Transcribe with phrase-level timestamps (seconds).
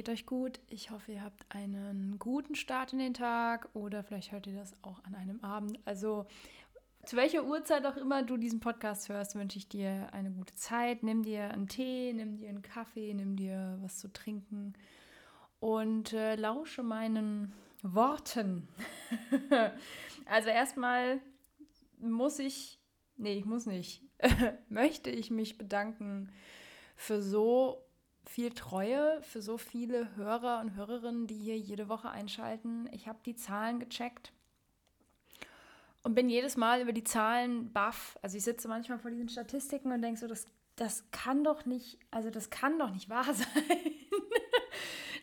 [0.00, 0.60] geht euch gut.
[0.70, 4.72] Ich hoffe, ihr habt einen guten Start in den Tag oder vielleicht hört ihr das
[4.80, 5.78] auch an einem Abend.
[5.84, 6.24] Also
[7.04, 11.02] zu welcher Uhrzeit auch immer du diesen Podcast hörst, wünsche ich dir eine gute Zeit.
[11.02, 14.72] Nimm dir einen Tee, nimm dir einen Kaffee, nimm dir was zu trinken
[15.58, 18.68] und äh, lausche meinen Worten.
[20.24, 21.20] also erstmal
[21.98, 22.80] muss ich,
[23.18, 24.02] nee, ich muss nicht,
[24.70, 26.32] möchte ich mich bedanken
[26.96, 27.84] für so
[28.30, 32.88] viel Treue, für so viele Hörer und Hörerinnen, die hier jede Woche einschalten.
[32.92, 34.32] Ich habe die Zahlen gecheckt
[36.04, 38.16] und bin jedes Mal über die Zahlen baff.
[38.22, 41.98] Also ich sitze manchmal vor diesen Statistiken und denke so, das, das kann doch nicht,
[42.12, 43.46] also das kann doch nicht wahr sein,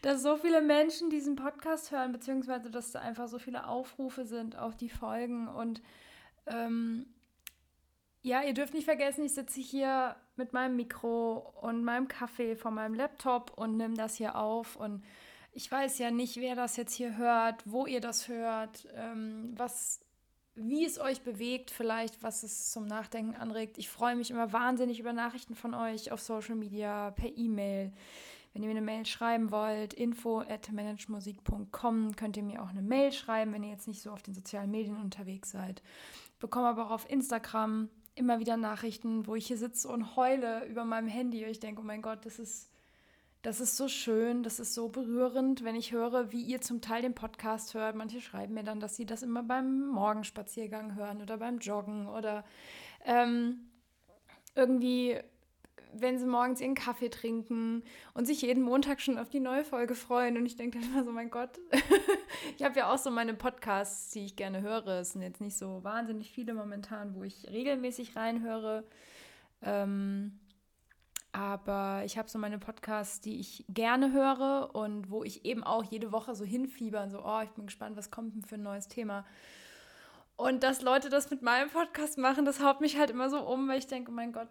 [0.01, 4.57] dass so viele Menschen diesen Podcast hören, beziehungsweise dass da einfach so viele Aufrufe sind
[4.57, 5.81] auf die Folgen und
[6.45, 7.05] ähm,
[8.27, 12.71] ja, ihr dürft nicht vergessen, ich sitze hier mit meinem Mikro und meinem Kaffee vor
[12.71, 14.75] meinem Laptop und nehme das hier auf.
[14.75, 15.03] Und
[15.53, 20.01] ich weiß ja nicht, wer das jetzt hier hört, wo ihr das hört, ähm, was,
[20.55, 23.77] wie es euch bewegt, vielleicht, was es zum Nachdenken anregt.
[23.77, 27.93] Ich freue mich immer wahnsinnig über Nachrichten von euch auf Social Media, per E-Mail.
[28.53, 32.81] Wenn ihr mir eine Mail schreiben wollt, info at managemusik.com, könnt ihr mir auch eine
[32.81, 35.81] Mail schreiben, wenn ihr jetzt nicht so auf den sozialen Medien unterwegs seid.
[36.33, 40.65] Ich bekomme aber auch auf Instagram immer wieder Nachrichten, wo ich hier sitze und heule
[40.65, 41.43] über meinem Handy.
[41.43, 42.71] Und ich denke, oh mein Gott, das ist,
[43.43, 47.01] das ist so schön, das ist so berührend, wenn ich höre, wie ihr zum Teil
[47.01, 47.95] den Podcast hört.
[47.95, 52.43] Manche schreiben mir dann, dass sie das immer beim Morgenspaziergang hören oder beim Joggen oder
[53.05, 53.69] ähm,
[54.55, 55.19] irgendwie
[55.93, 57.83] wenn sie morgens ihren Kaffee trinken
[58.13, 60.37] und sich jeden Montag schon auf die neue Folge freuen.
[60.37, 61.59] Und ich denke dann immer so, mein Gott,
[62.57, 64.87] ich habe ja auch so meine Podcasts, die ich gerne höre.
[64.99, 68.83] Es sind jetzt nicht so wahnsinnig viele momentan, wo ich regelmäßig reinhöre.
[69.61, 70.39] Ähm,
[71.31, 75.83] aber ich habe so meine Podcasts, die ich gerne höre und wo ich eben auch
[75.83, 78.63] jede Woche so hinfieber und so, oh, ich bin gespannt, was kommt denn für ein
[78.63, 79.25] neues Thema.
[80.35, 83.67] Und dass Leute das mit meinem Podcast machen, das haut mich halt immer so um,
[83.67, 84.49] weil ich denke, mein Gott,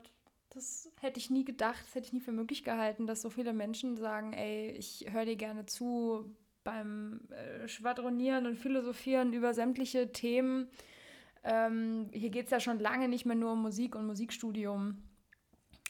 [0.56, 3.52] das hätte ich nie gedacht, das hätte ich nie für möglich gehalten, dass so viele
[3.52, 6.34] Menschen sagen, ey, ich höre dir gerne zu
[6.64, 10.68] beim äh, Schwadronieren und Philosophieren über sämtliche Themen.
[11.44, 15.02] Ähm, hier geht es ja schon lange nicht mehr nur um Musik und Musikstudium.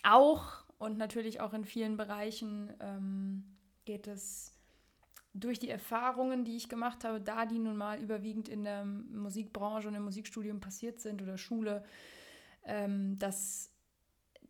[0.03, 3.45] Auch und natürlich auch in vielen Bereichen ähm,
[3.85, 4.53] geht es
[5.33, 9.87] durch die Erfahrungen, die ich gemacht habe, da die nun mal überwiegend in der Musikbranche
[9.89, 11.85] und im Musikstudium passiert sind oder Schule,
[12.65, 13.76] ähm, dass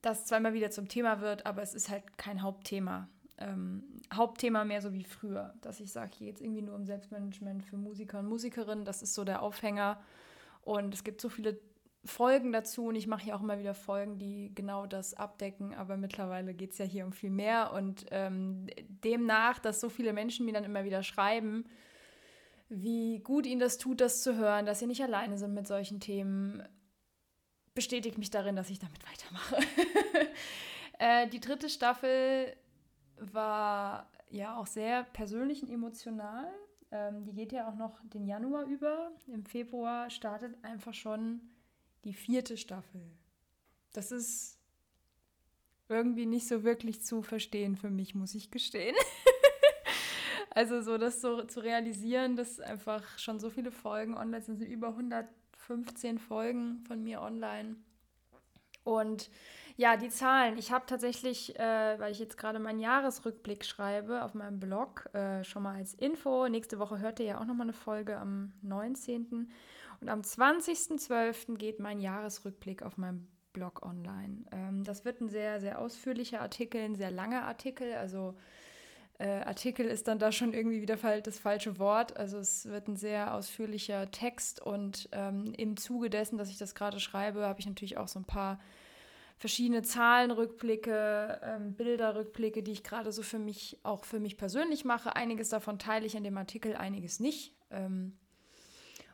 [0.06, 3.09] das zweimal wieder zum Thema wird, aber es ist halt kein Hauptthema.
[3.39, 3.83] Ähm,
[4.15, 7.65] Hauptthema mehr so wie früher, dass ich sage, hier geht es irgendwie nur um Selbstmanagement
[7.65, 10.00] für Musiker und Musikerinnen, das ist so der Aufhänger.
[10.62, 11.59] Und es gibt so viele
[12.05, 15.97] Folgen dazu und ich mache hier auch immer wieder Folgen, die genau das abdecken, aber
[15.97, 18.69] mittlerweile geht es ja hier um viel mehr und ähm,
[19.05, 21.65] demnach, dass so viele Menschen mir dann immer wieder schreiben,
[22.69, 26.00] wie gut ihnen das tut, das zu hören, dass sie nicht alleine sind mit solchen
[26.00, 26.62] Themen,
[27.76, 29.59] bestätigt mich darin, dass ich damit weitermache.
[30.98, 32.56] äh, die dritte Staffel
[33.19, 36.53] war ja auch sehr persönlich und emotional.
[36.91, 39.12] Ähm, die geht ja auch noch den Januar über.
[39.28, 41.41] Im Februar startet einfach schon
[42.04, 43.03] die vierte Staffel.
[43.92, 44.59] Das ist
[45.88, 48.97] irgendwie nicht so wirklich zu verstehen für mich, muss ich gestehen.
[50.50, 54.69] also so das so zu realisieren, dass einfach schon so viele Folgen online sind, sind
[54.69, 55.28] über 100
[55.66, 57.77] 15 Folgen von mir online.
[58.84, 59.31] Und
[59.77, 60.56] ja, die Zahlen.
[60.56, 65.44] Ich habe tatsächlich, äh, weil ich jetzt gerade meinen Jahresrückblick schreibe auf meinem Blog, äh,
[65.44, 66.49] schon mal als Info.
[66.49, 69.50] Nächste Woche hört ihr ja auch nochmal eine Folge am 19.
[70.00, 71.56] Und am 20.12.
[71.56, 74.44] geht mein Jahresrückblick auf meinem Blog online.
[74.53, 77.94] Ähm, das wird ein sehr, sehr ausführlicher Artikel, ein sehr langer Artikel.
[77.94, 78.34] Also
[79.18, 82.16] äh, Artikel ist dann da schon irgendwie wieder das falsche Wort.
[82.16, 86.74] Also es wird ein sehr ausführlicher Text und ähm, im Zuge dessen, dass ich das
[86.74, 88.59] gerade schreibe, habe ich natürlich auch so ein paar
[89.39, 95.16] verschiedene Zahlenrückblicke, ähm, Bilderrückblicke, die ich gerade so für mich, auch für mich persönlich mache.
[95.16, 97.54] Einiges davon teile ich in dem Artikel, einiges nicht.
[97.71, 98.18] Ähm,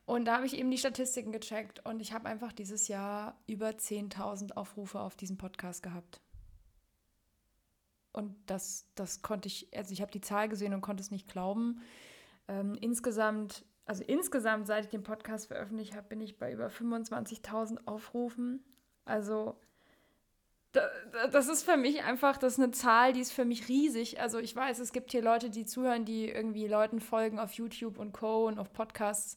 [0.04, 3.69] und da habe ich eben die Statistiken gecheckt und ich habe einfach dieses Jahr über
[3.69, 6.20] 10.000 Aufrufe auf diesen Podcast gehabt.
[8.12, 11.29] Und das, das konnte ich, also ich habe die Zahl gesehen und konnte es nicht
[11.29, 11.81] glauben.
[12.49, 17.87] Ähm, insgesamt, also insgesamt, seit ich den Podcast veröffentlicht habe, bin ich bei über 25.000
[17.87, 18.62] Aufrufen.
[19.05, 19.56] Also
[20.73, 24.20] das ist für mich einfach, das ist eine Zahl, die ist für mich riesig.
[24.20, 27.99] Also ich weiß, es gibt hier Leute, die zuhören, die irgendwie Leuten folgen auf YouTube
[27.99, 28.47] und Co.
[28.47, 29.37] und auf Podcasts,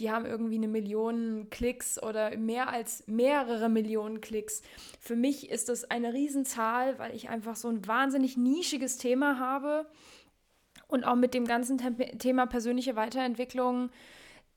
[0.00, 4.62] die haben irgendwie eine Million Klicks oder mehr als mehrere Millionen Klicks.
[4.98, 9.86] Für mich ist das eine Riesenzahl, weil ich einfach so ein wahnsinnig nischiges Thema habe
[10.88, 11.78] und auch mit dem ganzen
[12.18, 13.90] Thema persönliche Weiterentwicklung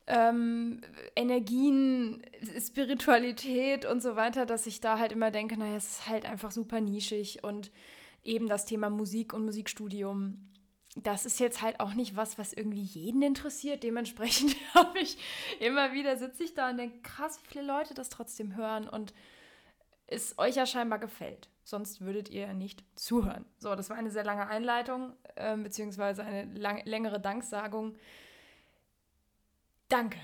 [0.07, 0.81] ähm,
[1.15, 2.21] Energien,
[2.59, 6.51] Spiritualität und so weiter, dass ich da halt immer denke, naja, es ist halt einfach
[6.51, 7.71] super nischig und
[8.23, 10.49] eben das Thema Musik und Musikstudium.
[10.95, 13.83] Das ist jetzt halt auch nicht was, was irgendwie jeden interessiert.
[13.83, 15.17] Dementsprechend habe ich
[15.59, 19.13] immer wieder sitze ich da und denke, krass, wie viele Leute das trotzdem hören und
[20.07, 21.49] es euch ja scheinbar gefällt.
[21.63, 23.45] Sonst würdet ihr nicht zuhören.
[23.57, 27.95] So, das war eine sehr lange Einleitung, äh, beziehungsweise eine lang längere Danksagung
[29.93, 30.17] danke.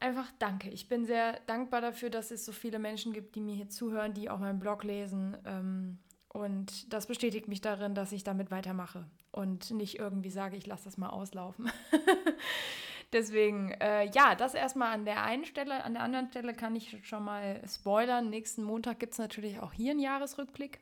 [0.00, 0.70] Einfach danke.
[0.70, 4.14] Ich bin sehr dankbar dafür, dass es so viele Menschen gibt, die mir hier zuhören,
[4.14, 5.36] die auch meinen Blog lesen.
[5.44, 5.98] Ähm,
[6.28, 10.84] und das bestätigt mich darin, dass ich damit weitermache und nicht irgendwie sage, ich lasse
[10.84, 11.70] das mal auslaufen.
[13.12, 15.82] Deswegen, äh, ja, das erstmal an der einen Stelle.
[15.82, 18.28] An der anderen Stelle kann ich schon mal spoilern.
[18.28, 20.80] Nächsten Montag gibt es natürlich auch hier einen Jahresrückblick.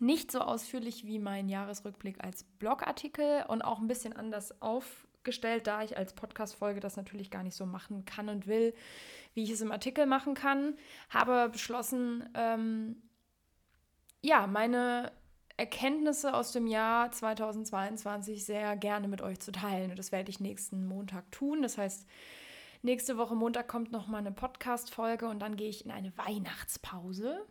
[0.00, 5.66] Nicht so ausführlich wie mein Jahresrückblick als Blogartikel und auch ein bisschen anders auf, gestellt,
[5.66, 8.74] da ich als Podcast-Folge das natürlich gar nicht so machen kann und will,
[9.34, 10.74] wie ich es im Artikel machen kann.
[11.10, 12.96] Habe beschlossen, ähm,
[14.22, 15.12] ja, meine
[15.56, 19.90] Erkenntnisse aus dem Jahr 2022 sehr gerne mit euch zu teilen.
[19.90, 21.62] Und das werde ich nächsten Montag tun.
[21.62, 22.06] Das heißt,
[22.82, 27.46] nächste Woche Montag kommt noch mal eine Podcast-Folge und dann gehe ich in eine Weihnachtspause.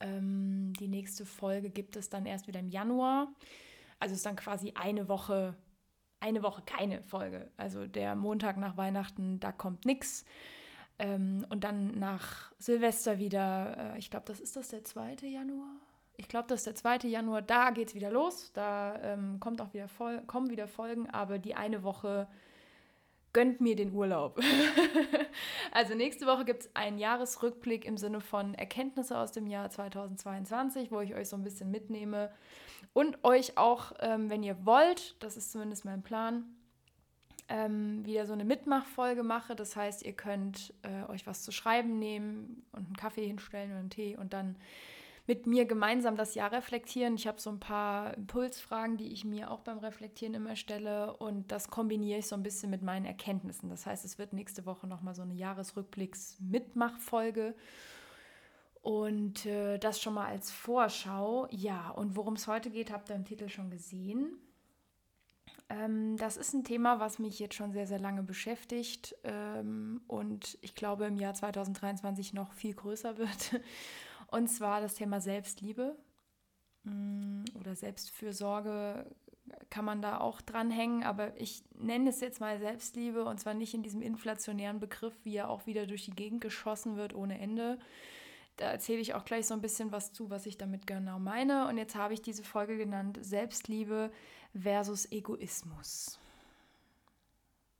[0.00, 3.32] Ähm, die nächste Folge gibt es dann erst wieder im Januar.
[4.00, 5.56] Also ist dann quasi eine Woche
[6.20, 7.50] eine Woche keine Folge.
[7.56, 10.24] Also der Montag nach Weihnachten, da kommt nichts.
[10.98, 15.16] Ähm, und dann nach Silvester wieder, äh, ich glaube, das ist das der 2.
[15.22, 15.76] Januar.
[16.16, 17.08] Ich glaube, das ist der 2.
[17.08, 18.50] Januar, da geht es wieder los.
[18.52, 22.26] Da ähm, kommt auch wieder Fol kommen wieder Folgen, aber die eine Woche
[23.32, 24.40] gönnt mir den Urlaub.
[25.72, 30.90] also nächste Woche gibt es einen Jahresrückblick im Sinne von Erkenntnisse aus dem Jahr 2022,
[30.90, 32.32] wo ich euch so ein bisschen mitnehme
[32.92, 36.44] und euch auch, ähm, wenn ihr wollt, das ist zumindest mein Plan,
[37.48, 39.54] ähm, wieder so eine Mitmachfolge mache.
[39.56, 43.80] Das heißt, ihr könnt äh, euch was zu schreiben nehmen und einen Kaffee hinstellen oder
[43.80, 44.56] einen Tee und dann
[45.26, 47.14] mit mir gemeinsam das Jahr reflektieren.
[47.14, 51.52] Ich habe so ein paar Impulsfragen, die ich mir auch beim Reflektieren immer stelle und
[51.52, 53.68] das kombiniere ich so ein bisschen mit meinen Erkenntnissen.
[53.68, 57.54] Das heißt, es wird nächste Woche nochmal so eine Jahresrückblicks-Mitmachfolge.
[58.80, 61.46] Und äh, das schon mal als Vorschau.
[61.50, 64.38] Ja, und worum es heute geht, habt ihr im Titel schon gesehen.
[65.68, 70.58] Ähm, das ist ein Thema, was mich jetzt schon sehr, sehr lange beschäftigt ähm, und
[70.62, 73.60] ich glaube im Jahr 2023 noch viel größer wird.
[74.30, 75.96] Und zwar das Thema Selbstliebe
[76.84, 79.06] mm, oder Selbstfürsorge
[79.70, 83.72] kann man da auch dranhängen, aber ich nenne es jetzt mal Selbstliebe und zwar nicht
[83.72, 87.78] in diesem inflationären Begriff, wie er auch wieder durch die Gegend geschossen wird ohne Ende,
[88.58, 91.68] da erzähle ich auch gleich so ein bisschen was zu, was ich damit genau meine.
[91.68, 94.10] Und jetzt habe ich diese Folge genannt Selbstliebe
[94.52, 96.18] versus Egoismus.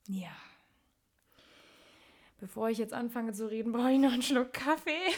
[0.06, 0.30] Ja.
[2.38, 5.12] Bevor ich jetzt anfange zu reden, brauche ich noch einen Schluck Kaffee.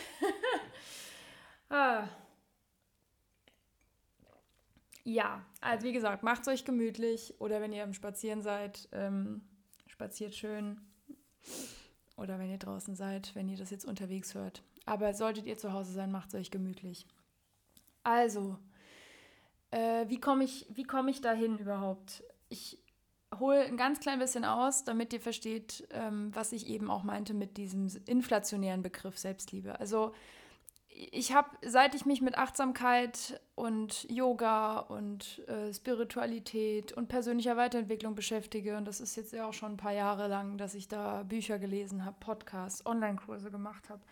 [1.69, 2.09] ah.
[5.05, 9.43] Ja, also wie gesagt, macht es euch gemütlich oder wenn ihr am Spazieren seid, ähm,
[9.87, 10.81] spaziert schön.
[12.17, 14.63] Oder wenn ihr draußen seid, wenn ihr das jetzt unterwegs hört.
[14.91, 17.07] Aber solltet ihr zu Hause sein, macht es euch gemütlich.
[18.03, 18.59] Also,
[19.71, 22.25] äh, wie komme ich, komm ich dahin überhaupt?
[22.49, 22.77] Ich
[23.39, 27.35] hole ein ganz klein bisschen aus, damit ihr versteht, ähm, was ich eben auch meinte
[27.35, 29.79] mit diesem inflationären Begriff Selbstliebe.
[29.79, 30.13] Also,
[30.89, 38.17] ich habe, seit ich mich mit Achtsamkeit und Yoga und äh, Spiritualität und persönlicher Weiterentwicklung
[38.17, 41.23] beschäftige, und das ist jetzt ja auch schon ein paar Jahre lang, dass ich da
[41.23, 44.03] Bücher gelesen habe, Podcasts, Online-Kurse gemacht habe,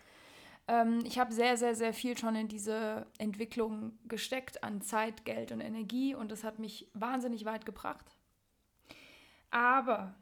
[0.69, 5.51] ähm, ich habe sehr, sehr, sehr viel schon in diese Entwicklung gesteckt an Zeit, Geld
[5.51, 8.05] und Energie und das hat mich wahnsinnig weit gebracht.
[9.49, 10.13] Aber,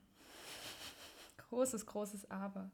[1.50, 2.72] großes, großes Aber.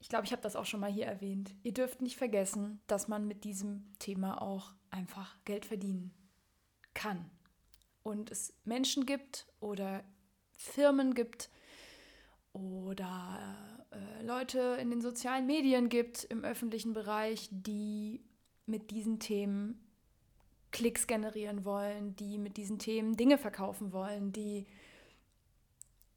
[0.00, 1.54] Ich glaube, ich habe das auch schon mal hier erwähnt.
[1.62, 6.12] Ihr dürft nicht vergessen, dass man mit diesem Thema auch einfach Geld verdienen
[6.92, 7.30] kann.
[8.02, 10.04] Und es Menschen gibt oder
[10.56, 11.50] Firmen gibt
[12.52, 18.22] oder äh, Leute in den sozialen Medien gibt, im öffentlichen Bereich, die
[18.66, 19.84] mit diesen Themen
[20.70, 24.66] Klicks generieren wollen, die mit diesen Themen Dinge verkaufen wollen, die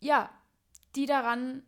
[0.02, 0.30] ja,
[0.96, 1.64] die daran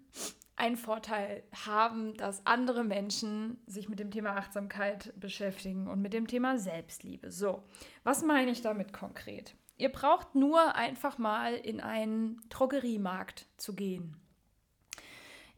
[0.55, 6.27] einen Vorteil haben, dass andere Menschen sich mit dem Thema Achtsamkeit beschäftigen und mit dem
[6.27, 7.31] Thema Selbstliebe.
[7.31, 7.63] So,
[8.03, 9.55] was meine ich damit konkret?
[9.77, 14.22] Ihr braucht nur einfach mal in einen Drogeriemarkt zu gehen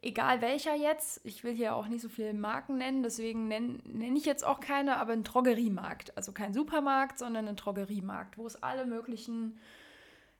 [0.05, 4.15] egal welcher jetzt, ich will hier auch nicht so viele Marken nennen, deswegen nenne nenn
[4.15, 6.15] ich jetzt auch keine, aber ein Drogeriemarkt.
[6.15, 9.59] Also kein Supermarkt, sondern ein Drogeriemarkt, wo es alle möglichen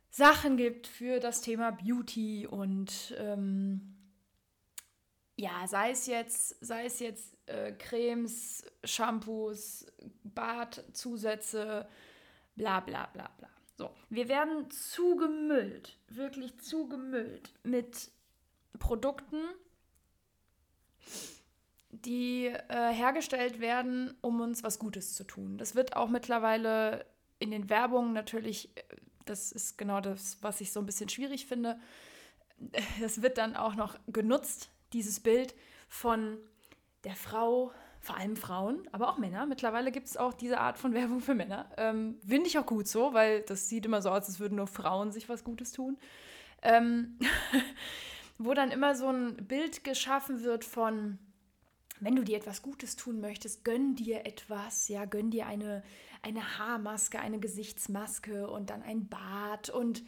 [0.10, 3.96] Sachen gibt für das Thema Beauty und ähm,
[5.36, 9.88] ja, sei es jetzt, sei es jetzt äh, Cremes, Shampoos,
[10.24, 11.88] Badzusätze,
[12.56, 13.50] bla bla bla bla.
[13.78, 18.10] So, wir werden zugemüllt, wirklich zugemüllt mit
[18.80, 19.42] Produkten,
[21.90, 25.58] die äh, hergestellt werden, um uns was Gutes zu tun.
[25.58, 27.06] Das wird auch mittlerweile
[27.40, 28.82] in den Werbungen natürlich, äh,
[29.26, 31.80] das ist genau das, was ich so ein bisschen schwierig finde.
[33.02, 35.56] Das wird dann auch noch genutzt, dieses Bild
[35.88, 36.38] von
[37.04, 39.46] der Frau, vor allem Frauen, aber auch Männer.
[39.46, 41.70] Mittlerweile gibt es auch diese Art von Werbung für Männer.
[41.78, 44.68] Ähm, Finde ich auch gut so, weil das sieht immer so aus, als würden nur
[44.68, 45.98] Frauen sich was Gutes tun.
[46.62, 47.18] Ähm,
[48.38, 51.20] wo dann immer so ein Bild geschaffen wird von,
[52.00, 55.84] wenn du dir etwas Gutes tun möchtest, gönn dir etwas, ja, gönn dir eine,
[56.22, 60.04] eine Haarmaske, eine Gesichtsmaske und dann ein Bad und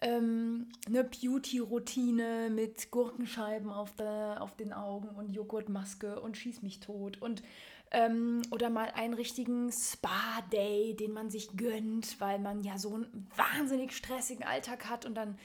[0.00, 6.80] ähm, eine Beauty-Routine mit Gurkenscheiben auf, der, auf den Augen und Joghurtmaske und schieß mich
[6.80, 7.42] tot und
[7.90, 13.28] ähm, oder mal einen richtigen Spa-Day, den man sich gönnt, weil man ja so einen
[13.34, 15.38] wahnsinnig stressigen Alltag hat und dann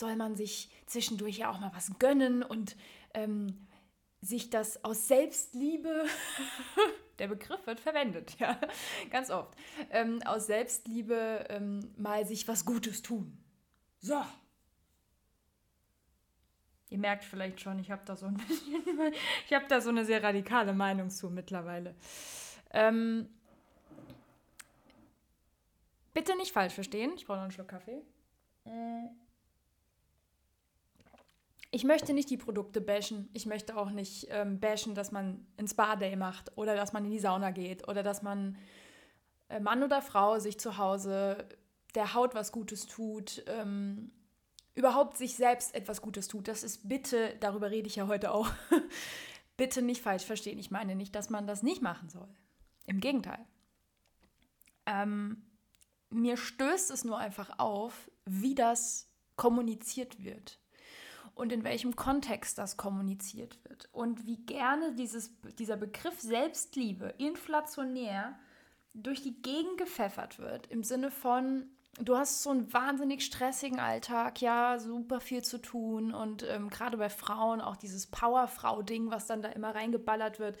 [0.00, 2.76] soll man sich zwischendurch ja auch mal was gönnen und
[3.14, 3.68] ähm,
[4.22, 6.06] sich das aus Selbstliebe,
[7.18, 8.58] der Begriff wird verwendet, ja,
[9.10, 9.54] ganz oft,
[9.90, 13.38] ähm, aus Selbstliebe ähm, mal sich was Gutes tun.
[14.00, 14.20] So.
[16.88, 18.82] Ihr merkt vielleicht schon, ich habe da so ein bisschen,
[19.46, 21.94] ich habe da so eine sehr radikale Meinung zu mittlerweile.
[22.72, 23.28] Ähm,
[26.12, 28.02] bitte nicht falsch verstehen, ich brauche noch einen Schluck Kaffee.
[28.64, 29.08] Äh,
[31.70, 33.28] ich möchte nicht die Produkte bashen.
[33.32, 37.12] Ich möchte auch nicht ähm, bashen, dass man ein Spa-Day macht oder dass man in
[37.12, 38.58] die Sauna geht oder dass man
[39.48, 41.48] äh, Mann oder Frau sich zu Hause
[41.94, 44.10] der Haut was Gutes tut, ähm,
[44.74, 46.48] überhaupt sich selbst etwas Gutes tut.
[46.48, 48.48] Das ist bitte, darüber rede ich ja heute auch,
[49.56, 50.58] bitte nicht falsch verstehen.
[50.58, 52.28] Ich meine nicht, dass man das nicht machen soll.
[52.86, 53.44] Im Gegenteil.
[54.86, 55.42] Ähm,
[56.10, 60.59] mir stößt es nur einfach auf, wie das kommuniziert wird
[61.34, 68.38] und in welchem Kontext das kommuniziert wird und wie gerne dieses, dieser Begriff Selbstliebe inflationär
[68.94, 74.40] durch die Gegend gepfeffert wird, im Sinne von, du hast so einen wahnsinnig stressigen Alltag,
[74.40, 79.42] ja, super viel zu tun und ähm, gerade bei Frauen auch dieses Powerfrau-Ding, was dann
[79.42, 80.58] da immer reingeballert wird.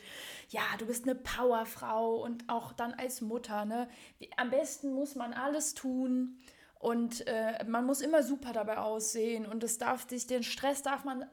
[0.48, 3.88] Ja, du bist eine Powerfrau und auch dann als Mutter, ne?
[4.36, 6.36] Am besten muss man alles tun
[6.80, 11.04] und äh, man muss immer super dabei aussehen und es darf sich, den Stress darf
[11.04, 11.26] man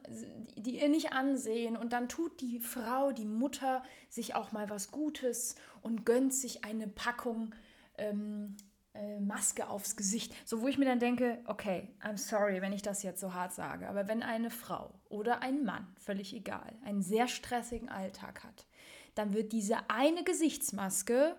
[0.56, 1.78] dir nicht ansehen.
[1.78, 6.66] Und dann tut die Frau, die Mutter, sich auch mal was Gutes und gönnt sich
[6.66, 7.54] eine Packung
[7.96, 8.58] ähm,
[8.92, 10.34] äh, Maske aufs Gesicht.
[10.44, 13.54] So, wo ich mir dann denke, okay, I'm sorry, wenn ich das jetzt so hart
[13.54, 18.66] sage, aber wenn eine Frau oder ein Mann, völlig egal, einen sehr stressigen Alltag hat,
[19.14, 21.36] dann wird diese eine Gesichtsmaske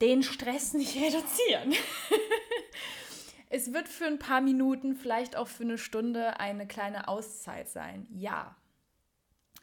[0.00, 1.74] den Stress nicht reduzieren.
[3.50, 8.06] es wird für ein paar Minuten, vielleicht auch für eine Stunde eine kleine Auszeit sein.
[8.10, 8.56] Ja.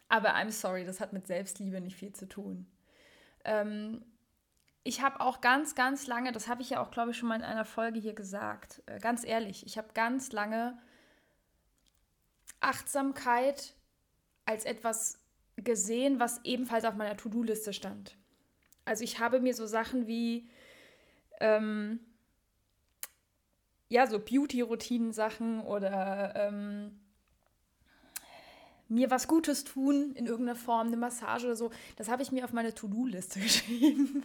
[0.10, 2.68] Aber I'm sorry, das hat mit Selbstliebe nicht viel zu tun.
[3.46, 4.06] Ähm,
[4.84, 7.36] ich habe auch ganz, ganz lange, das habe ich ja auch, glaube ich, schon mal
[7.36, 10.78] in einer Folge hier gesagt, äh, ganz ehrlich, ich habe ganz lange
[12.60, 13.74] Achtsamkeit
[14.46, 15.20] als etwas
[15.56, 18.18] gesehen, was ebenfalls auf meiner To-Do-Liste stand.
[18.86, 20.50] Also ich habe mir so Sachen wie,
[21.40, 22.00] ähm,
[23.90, 27.00] ja, so Beauty-Routinen-Sachen oder ähm,
[28.94, 32.46] mir was Gutes tun in irgendeiner Form, eine Massage oder so, das habe ich mir
[32.46, 34.24] auf meine To-Do-Liste geschrieben.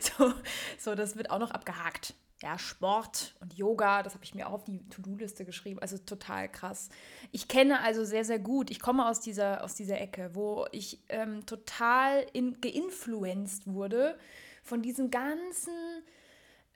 [0.00, 0.32] so,
[0.78, 2.14] so, das wird auch noch abgehakt.
[2.42, 5.78] Ja, Sport und Yoga, das habe ich mir auch auf die To-Do-Liste geschrieben.
[5.80, 6.90] Also total krass.
[7.32, 11.00] Ich kenne also sehr, sehr gut, ich komme aus dieser, aus dieser Ecke, wo ich
[11.08, 14.18] ähm, total in, geinfluenzt wurde
[14.62, 15.72] von diesem ganzen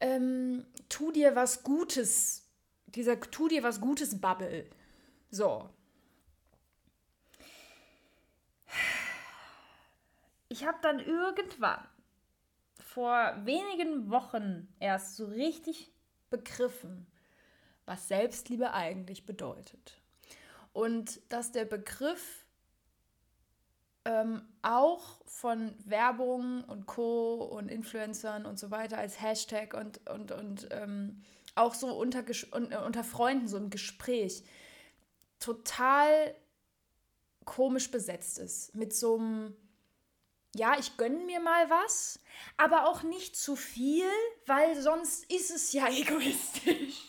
[0.00, 2.48] ähm, Tu dir was Gutes,
[2.86, 4.64] dieser Tu dir was Gutes Bubble.
[5.30, 5.68] So,
[10.50, 11.80] ich habe dann irgendwann
[12.80, 15.92] vor wenigen Wochen erst so richtig
[16.28, 17.06] begriffen,
[17.86, 20.02] was Selbstliebe eigentlich bedeutet.
[20.72, 22.44] Und dass der Begriff
[24.04, 27.44] ähm, auch von Werbung und Co.
[27.44, 31.22] und Influencern und so weiter als Hashtag und, und, und ähm,
[31.54, 34.44] auch so unter, unter Freunden, so im Gespräch,
[35.38, 36.34] total
[37.44, 38.74] komisch besetzt ist.
[38.74, 39.56] Mit so einem,
[40.54, 42.20] ja, ich gönne mir mal was,
[42.56, 44.08] aber auch nicht zu viel,
[44.46, 47.06] weil sonst ist es ja egoistisch.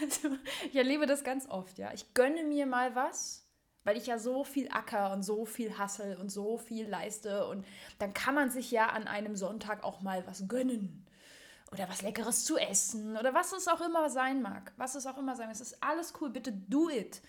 [0.00, 0.36] also,
[0.66, 1.92] ich erlebe das ganz oft, ja.
[1.92, 3.46] Ich gönne mir mal was,
[3.84, 7.66] weil ich ja so viel acker und so viel hassel und so viel leiste und
[7.98, 11.06] dann kann man sich ja an einem Sonntag auch mal was gönnen
[11.72, 14.72] oder was Leckeres zu essen oder was es auch immer sein mag.
[14.76, 15.54] Was es auch immer sein mag.
[15.54, 16.28] Es ist alles cool.
[16.28, 17.22] Bitte do it.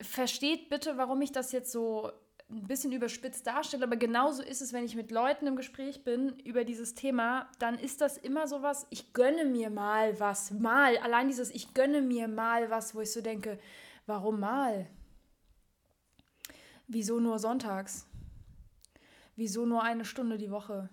[0.00, 2.10] Versteht bitte, warum ich das jetzt so
[2.54, 6.38] ein bisschen überspitzt darstelle, aber genauso ist es, wenn ich mit Leuten im Gespräch bin
[6.40, 10.96] über dieses Thema, dann ist das immer so was, ich gönne mir mal was, mal,
[10.98, 13.58] allein dieses ich gönne mir mal was, wo ich so denke,
[14.06, 14.86] warum mal?
[16.86, 18.06] Wieso nur sonntags?
[19.36, 20.88] Wieso nur eine Stunde die Woche?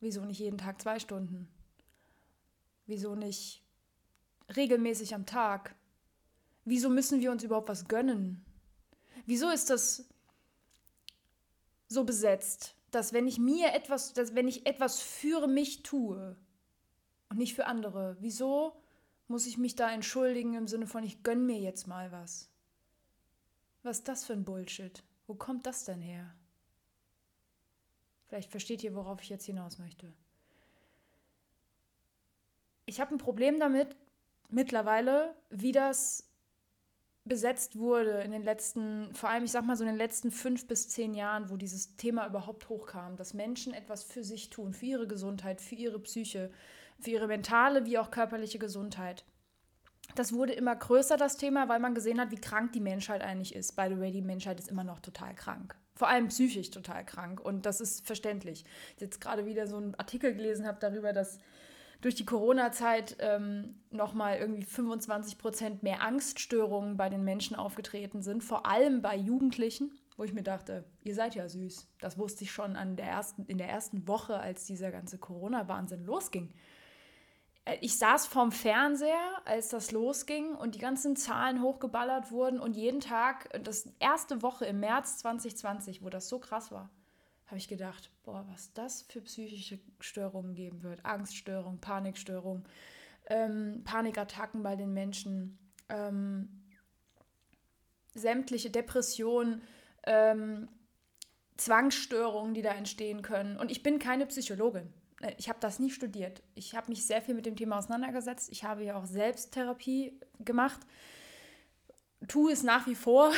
[0.00, 1.48] Wieso nicht jeden Tag zwei Stunden?
[2.86, 3.64] Wieso nicht
[4.54, 5.74] regelmäßig am Tag?
[6.64, 8.44] Wieso müssen wir uns überhaupt was gönnen?
[9.26, 10.08] Wieso ist das
[11.88, 16.36] so besetzt, dass wenn ich mir etwas, dass wenn ich etwas für mich tue
[17.28, 18.74] und nicht für andere, wieso
[19.26, 22.48] muss ich mich da entschuldigen im Sinne von ich gönn mir jetzt mal was?
[23.82, 25.02] Was ist das für ein Bullshit?
[25.26, 26.34] Wo kommt das denn her?
[28.26, 30.12] Vielleicht versteht ihr, worauf ich jetzt hinaus möchte.
[32.84, 33.96] Ich habe ein Problem damit
[34.48, 36.27] mittlerweile, wie das
[37.28, 40.66] besetzt wurde in den letzten, vor allem ich sag mal so in den letzten fünf
[40.66, 44.86] bis zehn Jahren, wo dieses Thema überhaupt hochkam, dass Menschen etwas für sich tun, für
[44.86, 46.50] ihre Gesundheit, für ihre Psyche,
[46.98, 49.24] für ihre mentale wie auch körperliche Gesundheit.
[50.14, 53.54] Das wurde immer größer, das Thema, weil man gesehen hat, wie krank die Menschheit eigentlich
[53.54, 53.76] ist.
[53.76, 57.40] By the way, die Menschheit ist immer noch total krank vor allem psychisch total krank.
[57.40, 58.64] Und das ist verständlich.
[58.94, 61.40] Ich jetzt gerade wieder so einen Artikel gelesen habe darüber, dass
[62.00, 68.44] durch die Corona-Zeit ähm, nochmal irgendwie 25 Prozent mehr Angststörungen bei den Menschen aufgetreten sind,
[68.44, 71.88] vor allem bei Jugendlichen, wo ich mir dachte, ihr seid ja süß.
[72.00, 76.04] Das wusste ich schon an der ersten, in der ersten Woche, als dieser ganze Corona-Wahnsinn
[76.04, 76.52] losging.
[77.64, 82.76] Äh, ich saß vorm Fernseher, als das losging und die ganzen Zahlen hochgeballert wurden und
[82.76, 86.90] jeden Tag, das erste Woche im März 2020, wo das so krass war,
[87.48, 91.04] habe ich gedacht, boah, was das für psychische Störungen geben wird.
[91.04, 92.64] Angststörung, Panikstörung,
[93.26, 95.58] ähm, Panikattacken bei den Menschen,
[95.88, 96.62] ähm,
[98.14, 99.62] sämtliche Depressionen,
[100.04, 100.68] ähm,
[101.56, 103.56] Zwangsstörungen, die da entstehen können.
[103.56, 104.92] Und ich bin keine Psychologin.
[105.22, 106.42] Äh, ich habe das nie studiert.
[106.54, 108.50] Ich habe mich sehr viel mit dem Thema auseinandergesetzt.
[108.52, 110.80] Ich habe ja auch Selbsttherapie gemacht.
[112.26, 113.32] Tue es nach wie vor.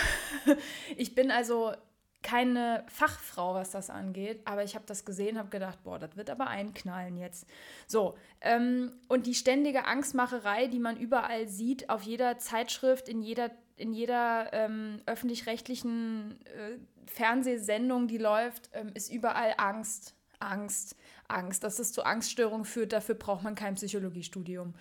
[0.97, 1.73] Ich bin also
[2.23, 6.29] keine Fachfrau, was das angeht, aber ich habe das gesehen, habe gedacht, boah, das wird
[6.29, 7.47] aber einknallen jetzt.
[7.87, 13.51] So, ähm, und die ständige Angstmacherei, die man überall sieht, auf jeder Zeitschrift, in jeder,
[13.77, 21.65] in jeder ähm, öffentlich-rechtlichen äh, Fernsehsendung, die läuft, ähm, ist überall Angst, Angst, Angst.
[21.65, 24.75] Dass es zu Angststörungen führt, dafür braucht man kein Psychologiestudium.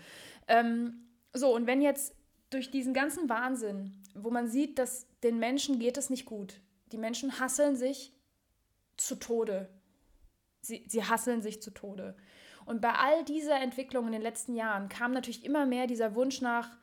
[0.48, 2.16] Ähm, so, und wenn jetzt
[2.50, 6.60] durch diesen ganzen Wahnsinn, wo man sieht, dass den Menschen geht es nicht gut,
[6.92, 8.14] die Menschen hasseln sich
[8.98, 9.70] zu Tode.
[10.62, 12.16] Sie, sie hasseln sich zu Tode.
[12.66, 16.42] Und bei all dieser Entwicklung in den letzten Jahren kam natürlich immer mehr dieser Wunsch
[16.42, 16.78] nach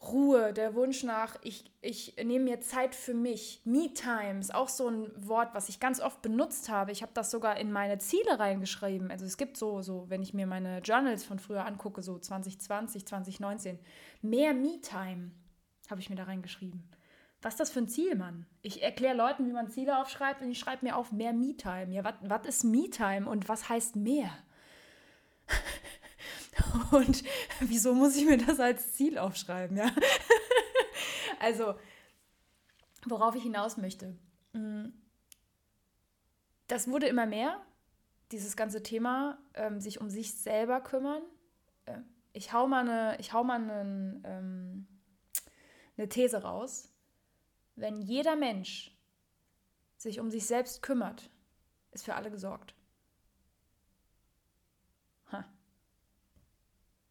[0.00, 3.60] Ruhe, der Wunsch nach, ich, ich nehme mir Zeit für mich.
[3.64, 6.92] Me-Time ist auch so ein Wort, was ich ganz oft benutzt habe.
[6.92, 9.10] Ich habe das sogar in meine Ziele reingeschrieben.
[9.10, 13.06] Also es gibt so, so, wenn ich mir meine Journals von früher angucke, so 2020,
[13.06, 13.78] 2019,
[14.22, 15.32] mehr Me-Time
[15.90, 16.88] habe ich mir da reingeschrieben.
[17.40, 18.46] Was ist das für ein Ziel, Mann?
[18.62, 21.92] Ich erkläre Leuten, wie man Ziele aufschreibt und ich schreibe mir auf mehr Me-Time.
[21.92, 24.30] Ja, was ist Me-Time und was heißt mehr?
[26.90, 27.22] Und
[27.60, 29.90] wieso muss ich mir das als Ziel aufschreiben, ja?
[31.40, 31.76] Also,
[33.06, 34.16] worauf ich hinaus möchte.
[34.52, 34.86] Mm,
[36.66, 37.60] das wurde immer mehr,
[38.32, 41.22] dieses ganze Thema, ähm, sich um sich selber kümmern.
[41.86, 41.98] Äh,
[42.32, 44.86] ich hau mal eine, ich hau mal einen, ähm,
[45.96, 46.92] eine These raus.
[47.78, 48.92] Wenn jeder Mensch
[49.96, 51.30] sich um sich selbst kümmert,
[51.92, 52.74] ist für alle gesorgt.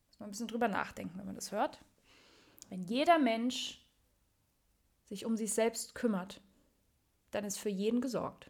[0.10, 1.80] Muss man ein bisschen drüber nachdenken, wenn man das hört.
[2.69, 3.86] Wenn jeder Mensch
[5.06, 6.41] sich um sich selbst kümmert,
[7.32, 8.49] dann ist für jeden gesorgt.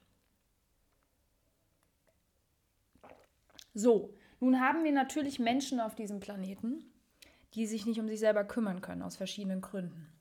[3.74, 6.84] So, nun haben wir natürlich Menschen auf diesem Planeten,
[7.54, 10.17] die sich nicht um sich selber kümmern können, aus verschiedenen Gründen.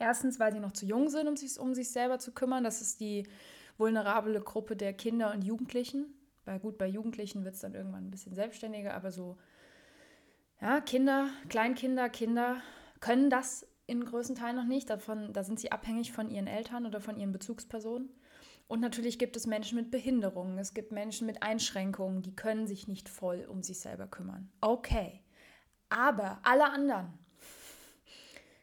[0.00, 2.64] Erstens, weil sie noch zu jung sind, um sich, um sich selber zu kümmern.
[2.64, 3.28] Das ist die
[3.76, 6.06] vulnerable Gruppe der Kinder und Jugendlichen.
[6.46, 9.36] Weil gut, bei Jugendlichen wird es dann irgendwann ein bisschen selbstständiger, aber so
[10.60, 12.62] ja, Kinder, Kleinkinder, Kinder
[13.00, 14.88] können das in größten Teilen noch nicht.
[14.88, 18.08] Davon, da sind sie abhängig von ihren Eltern oder von ihren Bezugspersonen.
[18.68, 22.88] Und natürlich gibt es Menschen mit Behinderungen, es gibt Menschen mit Einschränkungen, die können sich
[22.88, 24.50] nicht voll um sich selber kümmern.
[24.60, 25.20] Okay,
[25.88, 27.12] aber alle anderen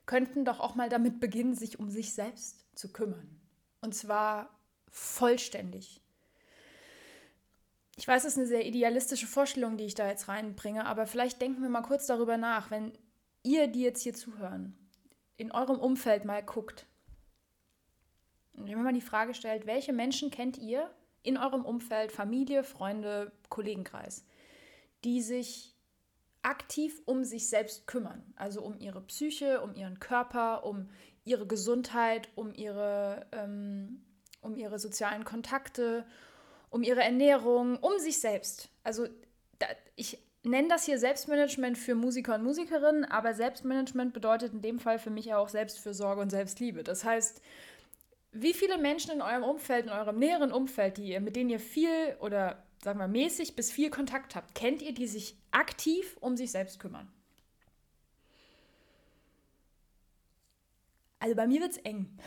[0.07, 3.39] könnten doch auch mal damit beginnen, sich um sich selbst zu kümmern.
[3.81, 4.49] Und zwar
[4.89, 6.01] vollständig.
[7.95, 11.41] Ich weiß, es ist eine sehr idealistische Vorstellung, die ich da jetzt reinbringe, aber vielleicht
[11.41, 12.93] denken wir mal kurz darüber nach, wenn
[13.43, 14.77] ihr, die jetzt hier zuhören,
[15.35, 16.85] in eurem Umfeld mal guckt.
[18.53, 20.91] Und wenn man die Frage stellt, welche Menschen kennt ihr
[21.21, 24.25] in eurem Umfeld, Familie, Freunde, Kollegenkreis,
[25.03, 25.76] die sich
[26.47, 30.89] aktiv um sich selbst kümmern, also um ihre Psyche, um ihren Körper, um
[31.25, 34.01] ihre Gesundheit, um ihre, ähm,
[34.41, 36.05] um ihre sozialen Kontakte,
[36.69, 38.69] um ihre Ernährung, um sich selbst.
[38.83, 39.07] Also
[39.59, 44.79] da, ich nenne das hier Selbstmanagement für Musiker und Musikerinnen, aber Selbstmanagement bedeutet in dem
[44.79, 46.83] Fall für mich auch Selbstfürsorge und Selbstliebe.
[46.83, 47.41] Das heißt,
[48.31, 51.59] wie viele Menschen in eurem Umfeld, in eurem näheren Umfeld, die ihr, mit denen ihr
[51.59, 56.37] viel oder sagen wir mäßig bis viel Kontakt habt, kennt ihr, die sich aktiv um
[56.37, 57.11] sich selbst kümmern?
[61.19, 62.17] Also bei mir wird es eng.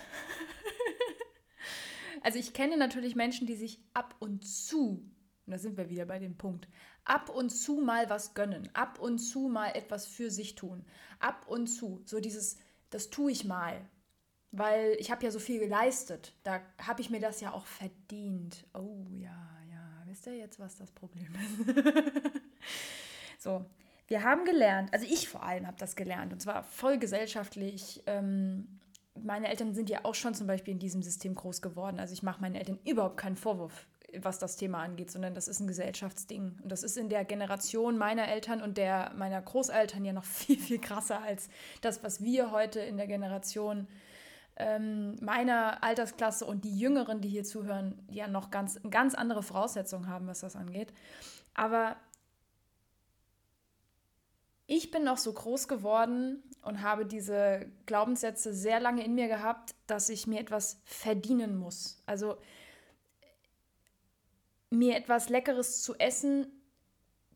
[2.20, 5.10] also ich kenne natürlich Menschen, die sich ab und zu,
[5.46, 6.68] und da sind wir wieder bei dem Punkt,
[7.06, 10.84] ab und zu mal was gönnen, ab und zu mal etwas für sich tun,
[11.20, 12.58] ab und zu, so dieses,
[12.90, 13.88] das tue ich mal,
[14.50, 18.66] weil ich habe ja so viel geleistet, da habe ich mir das ja auch verdient.
[18.74, 19.59] Oh ja,
[20.10, 21.94] wisst ihr jetzt, was das Problem ist?
[23.38, 23.64] so,
[24.08, 28.02] wir haben gelernt, also ich vor allem habe das gelernt, und zwar voll gesellschaftlich.
[28.06, 28.80] Ähm,
[29.22, 32.00] meine Eltern sind ja auch schon zum Beispiel in diesem System groß geworden.
[32.00, 33.86] Also ich mache meinen Eltern überhaupt keinen Vorwurf,
[34.20, 36.58] was das Thema angeht, sondern das ist ein Gesellschaftsding.
[36.60, 40.58] Und das ist in der Generation meiner Eltern und der meiner Großeltern ja noch viel,
[40.58, 41.48] viel krasser als
[41.82, 43.86] das, was wir heute in der Generation
[44.60, 50.08] ähm, meiner Altersklasse und die Jüngeren, die hier zuhören, ja noch ganz, ganz andere Voraussetzungen
[50.08, 50.92] haben, was das angeht.
[51.54, 51.96] Aber
[54.66, 59.74] ich bin noch so groß geworden und habe diese Glaubenssätze sehr lange in mir gehabt,
[59.86, 62.02] dass ich mir etwas verdienen muss.
[62.06, 62.36] Also
[64.68, 66.46] mir etwas Leckeres zu essen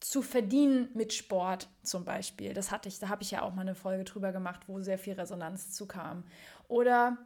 [0.05, 2.53] zu verdienen mit Sport zum Beispiel.
[2.53, 4.99] Das hatte ich, da habe ich ja auch mal eine Folge drüber gemacht, wo sehr
[4.99, 6.25] viel Resonanz zu kam.
[6.69, 7.19] Oder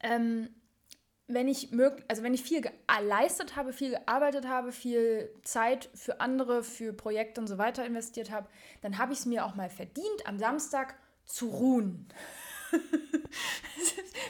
[0.00, 0.48] ähm,
[1.28, 6.20] wenn ich mög also wenn ich viel geleistet habe, viel gearbeitet habe, viel Zeit für
[6.20, 8.48] andere, für Projekte und so weiter investiert habe,
[8.82, 12.08] dann habe ich es mir auch mal verdient, am Samstag zu ruhen.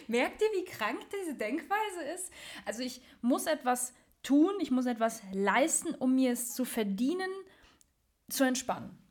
[0.08, 2.32] Merkt ihr, wie krank diese Denkweise ist?
[2.64, 7.30] Also ich muss etwas tun, ich muss etwas leisten, um mir es zu verdienen,
[8.28, 9.01] zu entspannen.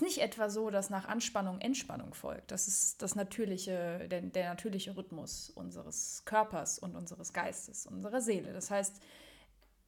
[0.00, 2.50] Ist nicht etwa so, dass nach Anspannung Entspannung folgt.
[2.50, 8.54] Das ist das natürliche, der, der natürliche Rhythmus unseres Körpers und unseres Geistes, unserer Seele.
[8.54, 8.98] Das heißt,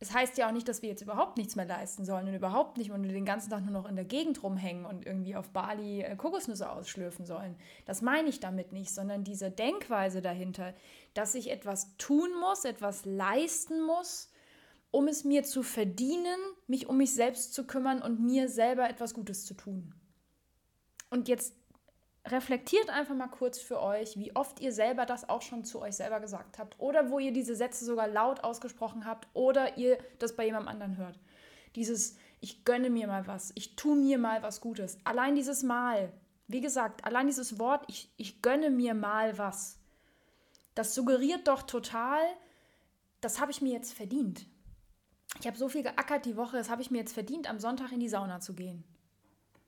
[0.01, 2.77] es heißt ja auch nicht, dass wir jetzt überhaupt nichts mehr leisten sollen und überhaupt
[2.77, 6.03] nicht und den ganzen Tag nur noch in der Gegend rumhängen und irgendwie auf Bali
[6.03, 7.57] äh, Kokosnüsse ausschlürfen sollen.
[7.87, 10.75] Das meine ich damit nicht, sondern diese Denkweise dahinter,
[11.15, 14.31] dass ich etwas tun muss, etwas leisten muss,
[14.91, 19.15] um es mir zu verdienen, mich um mich selbst zu kümmern und mir selber etwas
[19.15, 19.95] Gutes zu tun.
[21.13, 21.55] Und jetzt
[22.25, 25.97] reflektiert einfach mal kurz für euch, wie oft ihr selber das auch schon zu euch
[25.97, 30.35] selber gesagt habt oder wo ihr diese Sätze sogar laut ausgesprochen habt oder ihr das
[30.35, 31.21] bei jemandem anderen hört.
[31.77, 34.97] Dieses, ich gönne mir mal was, ich tue mir mal was Gutes.
[35.05, 36.11] Allein dieses Mal,
[36.49, 39.79] wie gesagt, allein dieses Wort, ich, ich gönne mir mal was,
[40.75, 42.23] das suggeriert doch total,
[43.21, 44.47] das habe ich mir jetzt verdient.
[45.41, 47.93] Ich habe so viel geackert die Woche, das habe ich mir jetzt verdient, am Sonntag
[47.93, 48.85] in die Sauna zu gehen.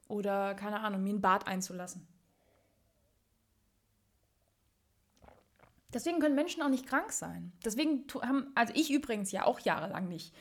[0.08, 2.06] Oder, keine Ahnung, mir ein Bad einzulassen.
[5.92, 7.52] Deswegen können Menschen auch nicht krank sein.
[7.64, 10.34] Deswegen haben, also ich übrigens ja auch jahrelang nicht.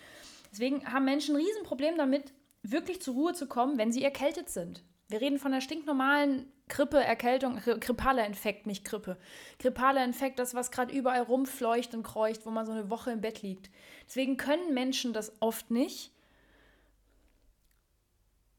[0.51, 4.83] Deswegen haben Menschen ein Riesenproblem damit, wirklich zur Ruhe zu kommen, wenn sie erkältet sind.
[5.09, 9.17] Wir reden von einer stinknormalen Grippe, Erkältung, grippaler Infekt, nicht Grippe.
[9.59, 13.21] Grippaler Infekt, das, was gerade überall rumfleucht und kreucht, wo man so eine Woche im
[13.21, 13.69] Bett liegt.
[14.07, 16.11] Deswegen können Menschen das oft nicht,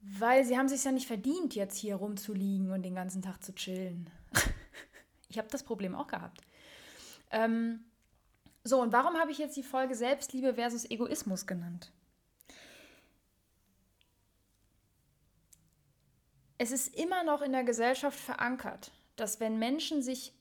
[0.07, 3.55] weil sie haben sich ja nicht verdient, jetzt hier rumzuliegen und den ganzen Tag zu
[3.55, 4.11] chillen.
[5.29, 6.43] ich habe das Problem auch gehabt.
[7.31, 7.85] Ähm,
[8.63, 11.91] so, und warum habe ich jetzt die Folge Selbstliebe versus Egoismus genannt?
[16.59, 20.33] Es ist immer noch in der Gesellschaft verankert, dass wenn Menschen sich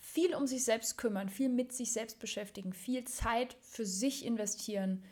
[0.00, 5.04] viel um sich selbst kümmern, viel mit sich selbst beschäftigen, viel Zeit für sich investieren,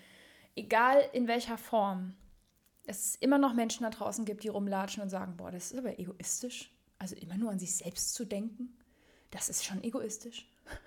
[0.55, 2.17] egal in welcher Form,
[2.87, 5.99] es immer noch Menschen da draußen gibt, die rumlatschen und sagen, boah, das ist aber
[5.99, 6.72] egoistisch.
[6.99, 8.77] Also immer nur an sich selbst zu denken,
[9.31, 10.49] das ist schon egoistisch.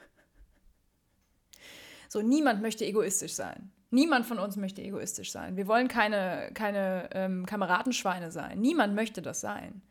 [2.11, 3.71] So, niemand möchte egoistisch sein.
[3.91, 5.57] Niemand von uns möchte egoistisch sein.
[5.57, 8.59] Wir wollen keine, keine ähm, Kameradenschweine sein.
[8.59, 9.83] Niemand möchte das sein.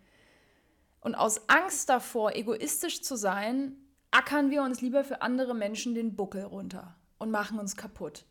[0.98, 3.76] Und aus Angst davor, egoistisch zu sein,
[4.10, 8.24] ackern wir uns lieber für andere Menschen den Buckel runter und machen uns kaputt.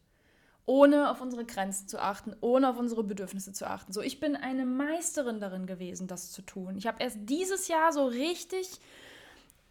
[0.67, 3.93] Ohne auf unsere Grenzen zu achten, ohne auf unsere Bedürfnisse zu achten.
[3.93, 6.77] So, ich bin eine Meisterin darin gewesen, das zu tun.
[6.77, 8.69] Ich habe erst dieses Jahr so richtig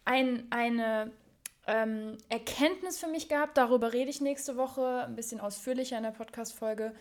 [0.03, 1.11] ein, eine
[1.67, 3.57] ähm, Erkenntnis für mich gehabt.
[3.57, 6.93] Darüber rede ich nächste Woche ein bisschen ausführlicher in der Podcast-Folge.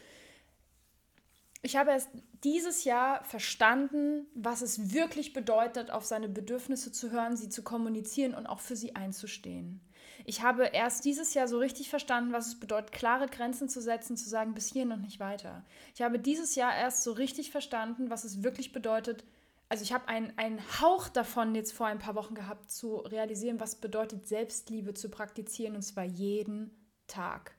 [1.62, 2.11] Ich habe erst
[2.44, 8.35] dieses Jahr verstanden, was es wirklich bedeutet, auf seine Bedürfnisse zu hören, sie zu kommunizieren
[8.35, 9.80] und auch für sie einzustehen.
[10.28, 14.16] Ich habe erst dieses Jahr so richtig verstanden, was es bedeutet, klare Grenzen zu setzen,
[14.16, 15.64] zu sagen, bis hier und nicht weiter.
[15.94, 19.22] Ich habe dieses Jahr erst so richtig verstanden, was es wirklich bedeutet,
[19.68, 23.60] also ich habe einen, einen Hauch davon jetzt vor ein paar Wochen gehabt, zu realisieren,
[23.60, 26.70] was bedeutet Selbstliebe zu praktizieren, und zwar jeden
[27.06, 27.54] Tag.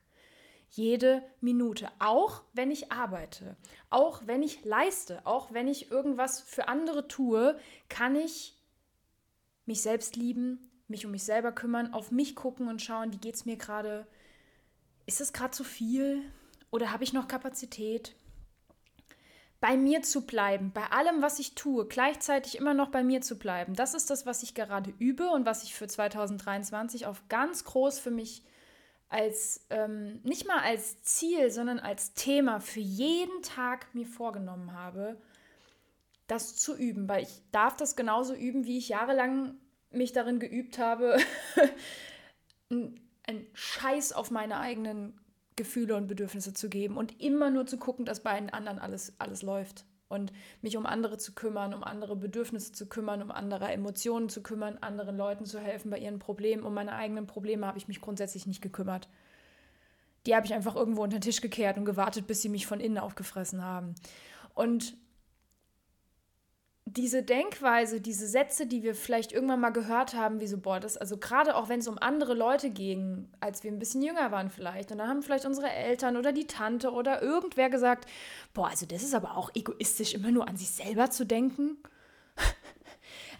[0.69, 3.55] Jede Minute, auch wenn ich arbeite,
[3.89, 8.57] auch wenn ich leiste, auch wenn ich irgendwas für andere tue, kann ich
[9.65, 13.35] mich selbst lieben, mich um mich selber kümmern, auf mich gucken und schauen, wie geht
[13.35, 14.07] es mir gerade.
[15.05, 16.23] Ist es gerade zu viel
[16.69, 18.15] oder habe ich noch Kapazität?
[19.59, 23.39] bei mir zu bleiben, bei allem, was ich tue, gleichzeitig immer noch bei mir zu
[23.39, 23.73] bleiben.
[23.73, 27.99] Das ist das, was ich gerade übe und was ich für 2023 auf ganz groß
[27.99, 28.43] für mich
[29.09, 35.19] als, ähm, nicht mal als Ziel, sondern als Thema für jeden Tag mir vorgenommen habe,
[36.27, 39.55] das zu üben, weil ich darf das genauso üben, wie ich jahrelang
[39.91, 41.17] mich darin geübt habe,
[42.69, 45.19] einen Scheiß auf meine eigenen
[45.55, 49.13] Gefühle und Bedürfnisse zu geben und immer nur zu gucken, dass bei den anderen alles,
[49.19, 49.85] alles läuft.
[50.09, 54.41] Und mich um andere zu kümmern, um andere Bedürfnisse zu kümmern, um andere Emotionen zu
[54.41, 56.63] kümmern, anderen Leuten zu helfen bei ihren Problemen.
[56.63, 59.09] Um meine eigenen Probleme habe ich mich grundsätzlich nicht gekümmert.
[60.25, 62.79] Die habe ich einfach irgendwo unter den Tisch gekehrt und gewartet, bis sie mich von
[62.79, 63.95] innen aufgefressen haben.
[64.53, 64.95] Und
[66.89, 70.95] diese Denkweise, diese Sätze, die wir vielleicht irgendwann mal gehört haben, wie so, boah, das,
[70.95, 74.49] also gerade auch wenn es um andere Leute ging, als wir ein bisschen jünger waren
[74.49, 78.05] vielleicht, und dann haben vielleicht unsere Eltern oder die Tante oder irgendwer gesagt,
[78.53, 81.77] boah, also das ist aber auch egoistisch, immer nur an sich selber zu denken.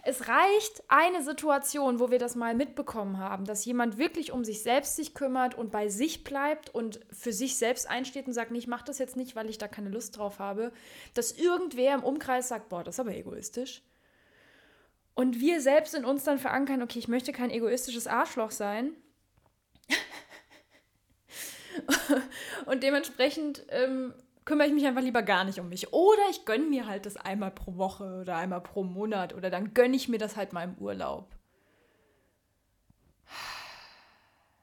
[0.07, 4.63] Es reicht eine Situation, wo wir das mal mitbekommen haben, dass jemand wirklich um sich
[4.63, 8.67] selbst sich kümmert und bei sich bleibt und für sich selbst einsteht und sagt, ich
[8.67, 10.71] mache das jetzt nicht, weil ich da keine Lust drauf habe,
[11.13, 13.81] dass irgendwer im Umkreis sagt, boah, das ist aber egoistisch.
[15.13, 18.93] Und wir selbst in uns dann verankern, okay, ich möchte kein egoistisches Arschloch sein.
[22.65, 24.13] und dementsprechend ähm,
[24.47, 25.91] kümmere ich mich einfach lieber gar nicht um mich.
[25.91, 29.73] Oder ich gönne mir halt das einmal pro Woche oder einmal pro Monat oder dann
[29.73, 31.36] gönne ich mir das halt mal im Urlaub.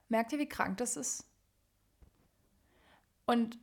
[0.08, 1.26] Merkt ihr, wie krank das ist?
[3.26, 3.58] Und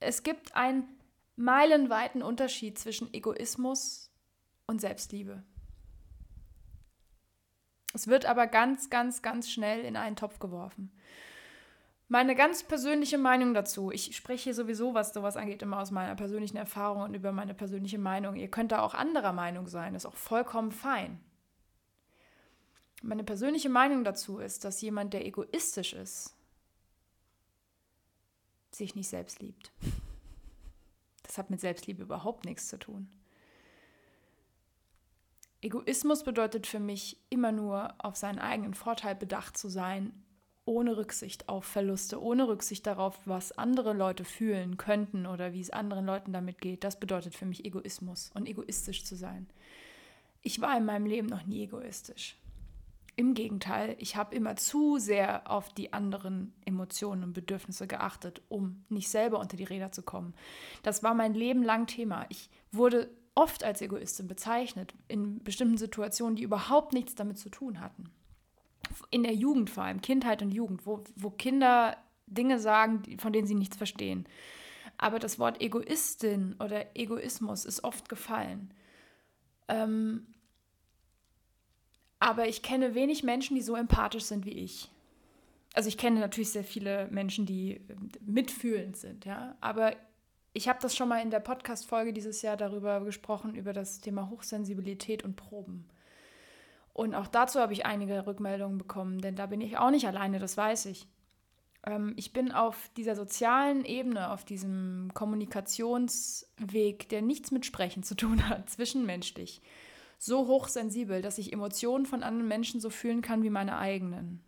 [0.00, 0.88] es gibt einen
[1.36, 4.10] meilenweiten Unterschied zwischen Egoismus
[4.66, 5.44] und Selbstliebe.
[7.94, 10.90] Es wird aber ganz, ganz, ganz schnell in einen Topf geworfen.
[12.12, 13.92] Meine ganz persönliche Meinung dazu.
[13.92, 17.54] Ich spreche hier sowieso, was sowas angeht, immer aus meiner persönlichen Erfahrung und über meine
[17.54, 18.34] persönliche Meinung.
[18.34, 21.20] Ihr könnt da auch anderer Meinung sein, ist auch vollkommen fein.
[23.00, 26.34] Meine persönliche Meinung dazu ist, dass jemand, der egoistisch ist,
[28.72, 29.70] sich nicht selbst liebt.
[31.22, 33.08] Das hat mit Selbstliebe überhaupt nichts zu tun.
[35.62, 40.24] Egoismus bedeutet für mich immer nur auf seinen eigenen Vorteil bedacht zu sein
[40.70, 45.70] ohne Rücksicht auf Verluste, ohne Rücksicht darauf, was andere Leute fühlen könnten oder wie es
[45.70, 46.84] anderen Leuten damit geht.
[46.84, 49.48] Das bedeutet für mich Egoismus und egoistisch zu sein.
[50.42, 52.36] Ich war in meinem Leben noch nie egoistisch.
[53.16, 58.84] Im Gegenteil, ich habe immer zu sehr auf die anderen Emotionen und Bedürfnisse geachtet, um
[58.88, 60.34] nicht selber unter die Räder zu kommen.
[60.84, 62.26] Das war mein Leben lang Thema.
[62.28, 67.80] Ich wurde oft als Egoistin bezeichnet, in bestimmten Situationen, die überhaupt nichts damit zu tun
[67.80, 68.08] hatten
[69.10, 73.46] in der Jugend vor allem, Kindheit und Jugend, wo, wo Kinder Dinge sagen, von denen
[73.46, 74.26] sie nichts verstehen.
[74.98, 78.72] Aber das Wort Egoistin oder Egoismus ist oft gefallen.
[79.68, 80.26] Ähm,
[82.18, 84.90] aber ich kenne wenig Menschen, die so empathisch sind wie ich.
[85.72, 89.56] Also ich kenne natürlich sehr viele Menschen, die äh, mitfühlend sind, ja.
[89.60, 89.94] Aber
[90.52, 94.28] ich habe das schon mal in der Podcast-Folge dieses Jahr darüber gesprochen, über das Thema
[94.30, 95.88] Hochsensibilität und Proben.
[97.00, 100.38] Und auch dazu habe ich einige Rückmeldungen bekommen, denn da bin ich auch nicht alleine,
[100.38, 101.08] das weiß ich.
[101.86, 108.16] Ähm, ich bin auf dieser sozialen Ebene, auf diesem Kommunikationsweg, der nichts mit Sprechen zu
[108.16, 109.62] tun hat, zwischenmenschlich,
[110.18, 114.44] so hochsensibel, dass ich Emotionen von anderen Menschen so fühlen kann wie meine eigenen.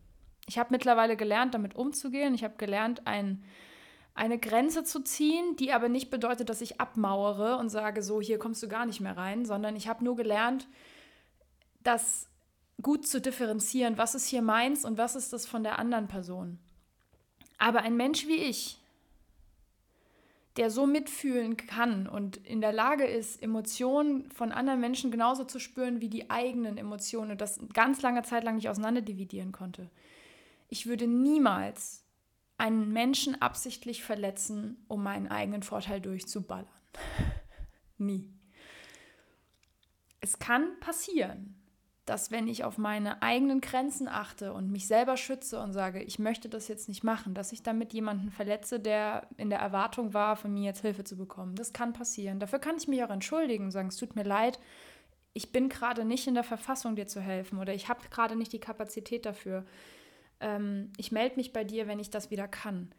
[0.46, 2.34] Ich habe mittlerweile gelernt, damit umzugehen.
[2.34, 3.44] Ich habe gelernt, ein,
[4.12, 8.38] eine Grenze zu ziehen, die aber nicht bedeutet, dass ich abmauere und sage, so, hier
[8.38, 10.68] kommst du gar nicht mehr rein, sondern ich habe nur gelernt,
[11.82, 12.28] das
[12.82, 16.58] gut zu differenzieren, was ist hier meins und was ist das von der anderen Person.
[17.58, 18.78] Aber ein Mensch wie ich,
[20.56, 25.58] der so mitfühlen kann und in der Lage ist, Emotionen von anderen Menschen genauso zu
[25.58, 29.88] spüren wie die eigenen Emotionen und das ganz lange Zeit lang nicht auseinanderdividieren konnte.
[30.68, 32.04] Ich würde niemals
[32.58, 36.66] einen Menschen absichtlich verletzen, um meinen eigenen Vorteil durchzuballern.
[37.98, 38.28] Nie.
[40.20, 41.61] Es kann passieren,
[42.04, 46.18] dass wenn ich auf meine eigenen Grenzen achte und mich selber schütze und sage, ich
[46.18, 50.36] möchte das jetzt nicht machen, dass ich damit jemanden verletze, der in der Erwartung war,
[50.36, 51.54] von mir jetzt Hilfe zu bekommen.
[51.54, 52.40] Das kann passieren.
[52.40, 54.58] Dafür kann ich mich auch entschuldigen und sagen, es tut mir leid,
[55.34, 58.52] ich bin gerade nicht in der Verfassung, dir zu helfen oder ich habe gerade nicht
[58.52, 59.64] die Kapazität dafür.
[60.40, 62.92] Ähm, ich melde mich bei dir, wenn ich das wieder kann.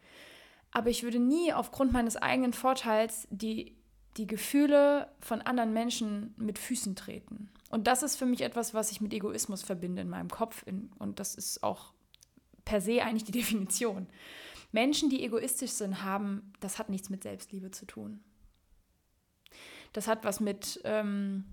[0.72, 3.76] Aber ich würde nie aufgrund meines eigenen Vorteils die,
[4.18, 7.50] die Gefühle von anderen Menschen mit Füßen treten.
[7.74, 10.64] Und das ist für mich etwas, was ich mit Egoismus verbinde in meinem Kopf.
[11.00, 11.92] und das ist auch
[12.66, 14.06] per se eigentlich die Definition.
[14.72, 18.24] Menschen, die egoistisch sind, haben, das hat nichts mit Selbstliebe zu tun.
[19.92, 21.46] Das hat was mit, ähm,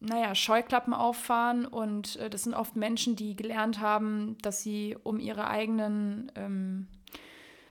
[0.00, 5.18] naja, Scheuklappen auffahren und äh, das sind oft Menschen, die gelernt haben, dass sie um
[5.18, 6.88] ihre eigenen ähm,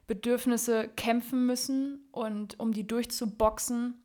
[0.08, 4.03] Bedürfnisse kämpfen müssen und um die durchzuboxen,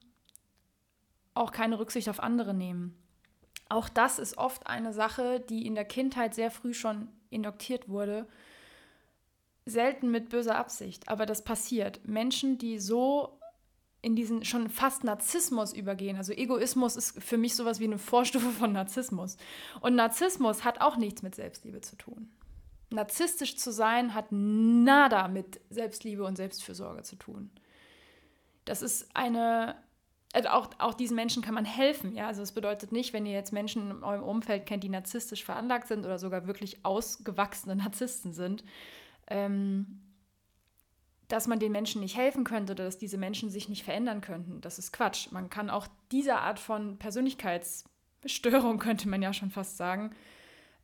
[1.38, 2.96] auch keine Rücksicht auf andere nehmen.
[3.68, 8.27] Auch das ist oft eine Sache, die in der Kindheit sehr früh schon indoktiert wurde.
[9.66, 12.01] Selten mit böser Absicht, aber das passiert.
[12.07, 13.38] Menschen, die so
[14.01, 16.16] in diesen schon fast Narzissmus übergehen.
[16.16, 19.37] Also Egoismus ist für mich sowas wie eine Vorstufe von Narzissmus.
[19.81, 22.31] Und Narzissmus hat auch nichts mit Selbstliebe zu tun.
[22.90, 27.51] Narzisstisch zu sein hat nada mit Selbstliebe und Selbstfürsorge zu tun.
[28.64, 29.77] Das ist eine
[30.32, 32.14] also auch, auch diesen Menschen kann man helfen.
[32.14, 32.26] Ja?
[32.26, 35.88] Also es bedeutet nicht, wenn ihr jetzt Menschen in eurem Umfeld kennt, die narzisstisch veranlagt
[35.88, 38.64] sind oder sogar wirklich ausgewachsene Narzissten sind,
[39.28, 40.00] ähm,
[41.28, 44.60] dass man den Menschen nicht helfen könnte oder dass diese Menschen sich nicht verändern könnten.
[44.60, 45.30] Das ist Quatsch.
[45.30, 50.14] Man kann auch diese Art von Persönlichkeitsstörung, könnte man ja schon fast sagen,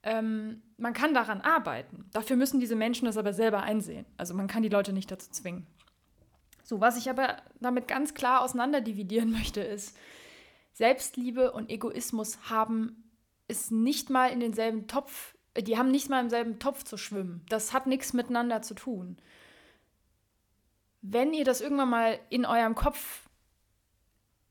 [0.03, 2.09] ähm, man kann daran arbeiten.
[2.13, 4.05] Dafür müssen diese Menschen das aber selber einsehen.
[4.19, 5.67] Also man kann die Leute nicht dazu zwingen.
[6.65, 9.97] So, was ich aber damit ganz klar auseinanderdividieren möchte, ist,
[10.73, 13.05] Selbstliebe und Egoismus haben
[13.47, 16.97] es nicht mal in denselben Topf, äh, die haben nicht mal im selben Topf zu
[16.97, 17.45] schwimmen.
[17.49, 19.19] Das hat nichts miteinander zu tun.
[21.03, 23.29] Wenn ihr das irgendwann mal in eurem Kopf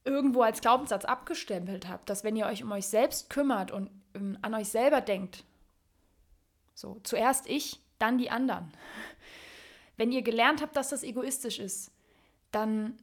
[0.06, 4.38] irgendwo als Glaubenssatz abgestempelt habt, dass wenn ihr euch um euch selbst kümmert und ähm,
[4.43, 5.43] an euch selber denkt,
[6.76, 8.71] so zuerst ich, dann die anderen.
[9.97, 11.91] Wenn ihr gelernt habt, dass das egoistisch ist,
[12.54, 12.98] dann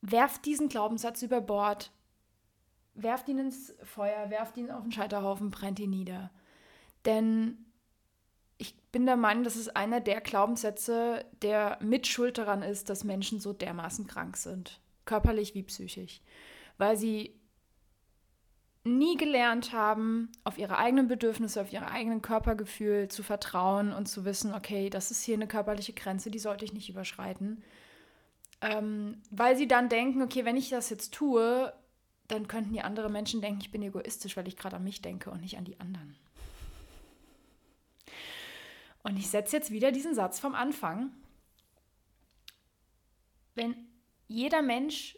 [0.00, 1.92] werft diesen Glaubenssatz über Bord,
[2.94, 6.30] werft ihn ins Feuer, werft ihn auf den Scheiterhaufen, brennt ihn nieder.
[7.04, 7.64] Denn
[8.56, 13.04] ich bin der Meinung, das ist einer der Glaubenssätze, der mit Schuld daran ist, dass
[13.04, 16.20] Menschen so dermaßen krank sind, körperlich wie psychisch,
[16.76, 17.38] weil sie
[18.84, 24.24] nie gelernt haben, auf ihre eigenen Bedürfnisse, auf ihr eigenen Körpergefühl zu vertrauen und zu
[24.24, 27.62] wissen, okay, das ist hier eine körperliche Grenze, die sollte ich nicht überschreiten.
[28.60, 31.72] Ähm, weil sie dann denken, okay, wenn ich das jetzt tue,
[32.26, 35.30] dann könnten die anderen Menschen denken, ich bin egoistisch, weil ich gerade an mich denke
[35.30, 36.16] und nicht an die anderen.
[39.02, 41.10] Und ich setze jetzt wieder diesen Satz vom Anfang.
[43.54, 43.74] Wenn
[44.26, 45.16] jeder Mensch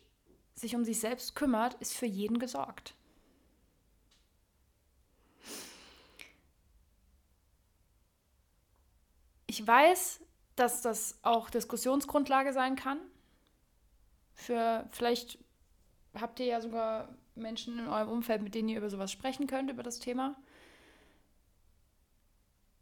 [0.54, 2.94] sich um sich selbst kümmert, ist für jeden gesorgt.
[9.46, 10.20] Ich weiß,
[10.54, 13.00] dass das auch Diskussionsgrundlage sein kann
[14.34, 15.38] für vielleicht
[16.14, 19.70] habt ihr ja sogar Menschen in eurem Umfeld, mit denen ihr über sowas sprechen könnt,
[19.70, 20.36] über das Thema.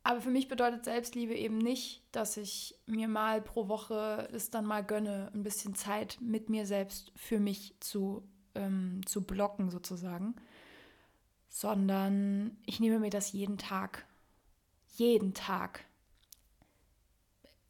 [0.02, 4.64] Aber für mich bedeutet Selbstliebe eben nicht, dass ich mir mal pro Woche es dann
[4.64, 10.34] mal gönne, ein bisschen Zeit mit mir selbst für mich zu, ähm, zu blocken sozusagen,
[11.50, 14.06] sondern ich nehme mir das jeden Tag.
[14.96, 15.84] Jeden Tag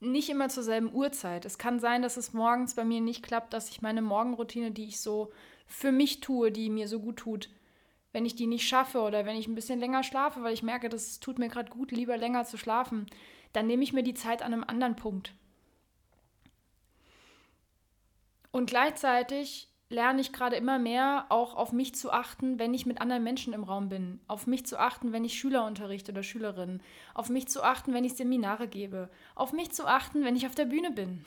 [0.01, 1.45] nicht immer zur selben Uhrzeit.
[1.45, 4.87] Es kann sein, dass es morgens bei mir nicht klappt, dass ich meine Morgenroutine, die
[4.87, 5.33] ich so
[5.67, 7.51] für mich tue, die mir so gut tut,
[8.13, 10.89] wenn ich die nicht schaffe oder wenn ich ein bisschen länger schlafe, weil ich merke,
[10.89, 13.07] das tut mir gerade gut, lieber länger zu schlafen,
[13.53, 15.35] dann nehme ich mir die Zeit an einem anderen Punkt.
[18.51, 23.01] Und gleichzeitig lerne ich gerade immer mehr, auch auf mich zu achten, wenn ich mit
[23.01, 24.21] anderen Menschen im Raum bin.
[24.27, 26.83] Auf mich zu achten, wenn ich Schüler unterrichte oder Schülerinnen.
[27.15, 29.09] Auf mich zu achten, wenn ich Seminare gebe.
[29.35, 31.25] Auf mich zu achten, wenn ich auf der Bühne bin.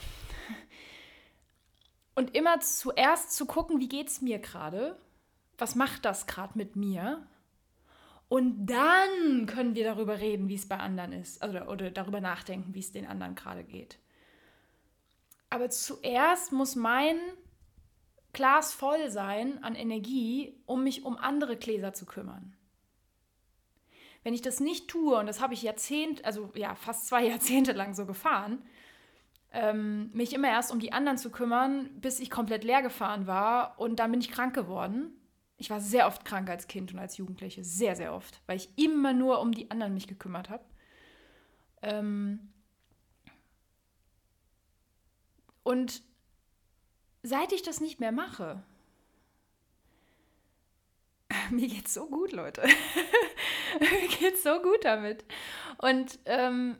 [2.16, 4.99] Und immer zuerst zu gucken, wie geht es mir gerade?
[5.57, 7.26] Was macht das gerade mit mir?
[8.30, 11.43] Und dann können wir darüber reden, wie es bei anderen ist.
[11.43, 13.97] Oder, oder darüber nachdenken, wie es den anderen gerade geht.
[15.49, 17.18] Aber zuerst muss mein
[18.34, 22.55] Glas voll sein an Energie, um mich um andere Gläser zu kümmern.
[24.23, 27.71] Wenn ich das nicht tue, und das habe ich Jahrzehnt, also ja, fast zwei Jahrzehnte
[27.71, 28.63] lang so gefahren,
[29.51, 33.79] ähm, mich immer erst um die anderen zu kümmern, bis ich komplett leer gefahren war
[33.79, 35.11] und dann bin ich krank geworden.
[35.57, 38.69] Ich war sehr oft krank als Kind und als Jugendliche, sehr, sehr oft, weil ich
[38.77, 40.63] immer nur um die anderen mich gekümmert habe.
[41.82, 42.51] Ähm
[45.63, 46.01] und
[47.24, 48.63] seit ich das nicht mehr mache,
[51.51, 52.61] mir geht's so gut, Leute.
[53.80, 55.26] mir geht's so gut damit.
[55.78, 56.78] Und ähm,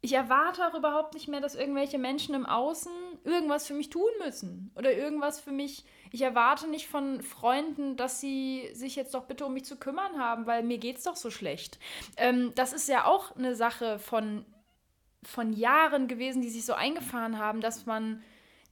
[0.00, 2.92] ich erwarte auch überhaupt nicht mehr, dass irgendwelche Menschen im Außen
[3.24, 5.84] irgendwas für mich tun müssen oder irgendwas für mich.
[6.10, 10.18] Ich erwarte nicht von Freunden, dass sie sich jetzt doch bitte um mich zu kümmern
[10.18, 11.78] haben, weil mir geht's doch so schlecht.
[12.18, 14.44] Ähm, das ist ja auch eine Sache von,
[15.22, 18.22] von Jahren gewesen, die sich so eingefahren haben, dass man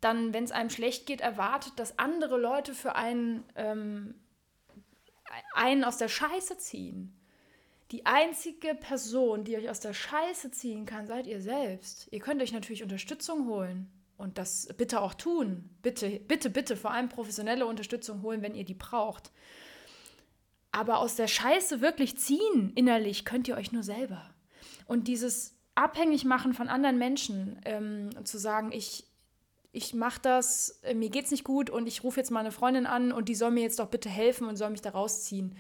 [0.02, 4.14] dann, wenn es einem schlecht geht, erwartet, dass andere Leute für einen, ähm,
[5.54, 7.18] einen aus der Scheiße ziehen.
[7.92, 12.08] Die einzige Person, die euch aus der Scheiße ziehen kann, seid ihr selbst.
[12.10, 15.70] Ihr könnt euch natürlich Unterstützung holen und das bitte auch tun.
[15.82, 19.30] Bitte, bitte, bitte vor allem professionelle Unterstützung holen, wenn ihr die braucht.
[20.72, 24.34] Aber aus der Scheiße wirklich ziehen innerlich könnt ihr euch nur selber.
[24.86, 29.06] Und dieses abhängig machen von anderen Menschen, ähm, zu sagen, ich,
[29.72, 33.10] ich mache das, äh, mir geht's nicht gut und ich rufe jetzt meine Freundin an
[33.10, 35.56] und die soll mir jetzt doch bitte helfen und soll mich da rausziehen.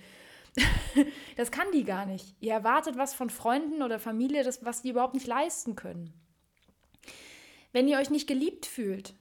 [1.36, 2.36] das kann die gar nicht.
[2.40, 6.12] Ihr erwartet was von Freunden oder Familie, das, was die überhaupt nicht leisten können.
[7.72, 9.14] Wenn ihr euch nicht geliebt fühlt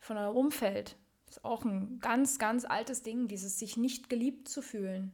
[0.00, 0.96] von eurem Umfeld,
[1.28, 5.12] ist auch ein ganz, ganz altes Ding, dieses sich nicht geliebt zu fühlen,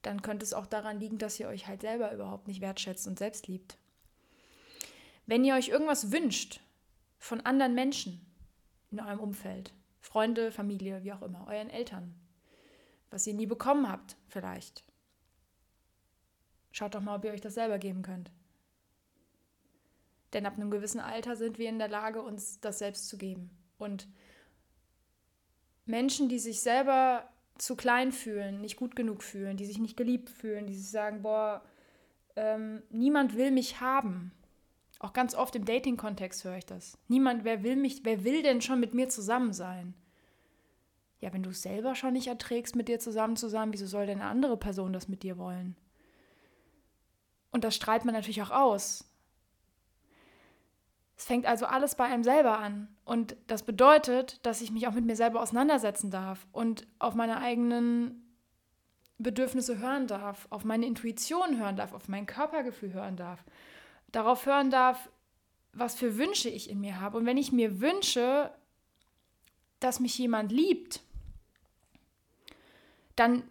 [0.00, 3.18] dann könnte es auch daran liegen, dass ihr euch halt selber überhaupt nicht wertschätzt und
[3.18, 3.76] selbst liebt.
[5.26, 6.60] Wenn ihr euch irgendwas wünscht,
[7.20, 8.26] von anderen Menschen
[8.90, 9.72] in eurem Umfeld.
[10.00, 12.14] Freunde, Familie, wie auch immer, euren Eltern.
[13.10, 14.82] Was ihr nie bekommen habt, vielleicht.
[16.72, 18.32] Schaut doch mal, ob ihr euch das selber geben könnt.
[20.32, 23.50] Denn ab einem gewissen Alter sind wir in der Lage, uns das selbst zu geben.
[23.78, 24.08] Und
[25.84, 30.30] Menschen, die sich selber zu klein fühlen, nicht gut genug fühlen, die sich nicht geliebt
[30.30, 31.62] fühlen, die sich sagen, boah,
[32.36, 34.32] ähm, niemand will mich haben,
[35.00, 36.98] auch ganz oft im Dating-Kontext höre ich das.
[37.08, 39.94] Niemand, wer will mich, wer will denn schon mit mir zusammen sein?
[41.20, 44.06] Ja, wenn du es selber schon nicht erträgst, mit dir zusammen zu sein, wieso soll
[44.06, 45.74] denn eine andere Person das mit dir wollen?
[47.50, 49.04] Und das strahlt man natürlich auch aus.
[51.16, 52.88] Es fängt also alles bei einem selber an.
[53.04, 57.38] Und das bedeutet, dass ich mich auch mit mir selber auseinandersetzen darf und auf meine
[57.38, 58.36] eigenen
[59.18, 63.44] Bedürfnisse hören darf, auf meine Intuition hören darf, auf mein Körpergefühl hören darf
[64.12, 65.08] darauf hören darf,
[65.72, 67.18] was für Wünsche ich in mir habe.
[67.18, 68.50] Und wenn ich mir wünsche,
[69.78, 71.00] dass mich jemand liebt,
[73.16, 73.42] dann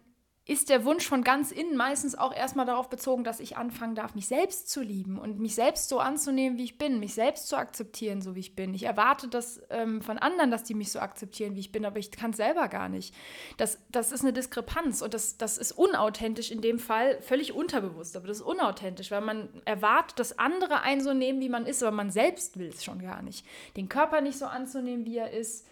[0.50, 4.16] ist der Wunsch von ganz innen meistens auch erstmal darauf bezogen, dass ich anfangen darf,
[4.16, 7.56] mich selbst zu lieben und mich selbst so anzunehmen, wie ich bin, mich selbst zu
[7.56, 8.74] akzeptieren, so wie ich bin.
[8.74, 12.00] Ich erwarte das ähm, von anderen, dass die mich so akzeptieren, wie ich bin, aber
[12.00, 13.14] ich kann es selber gar nicht.
[13.58, 18.16] Das, das ist eine Diskrepanz und das, das ist unauthentisch in dem Fall, völlig unterbewusst,
[18.16, 21.80] aber das ist unauthentisch, weil man erwartet, dass andere einen so nehmen, wie man ist,
[21.80, 23.46] aber man selbst will es schon gar nicht.
[23.76, 25.69] Den Körper nicht so anzunehmen, wie er ist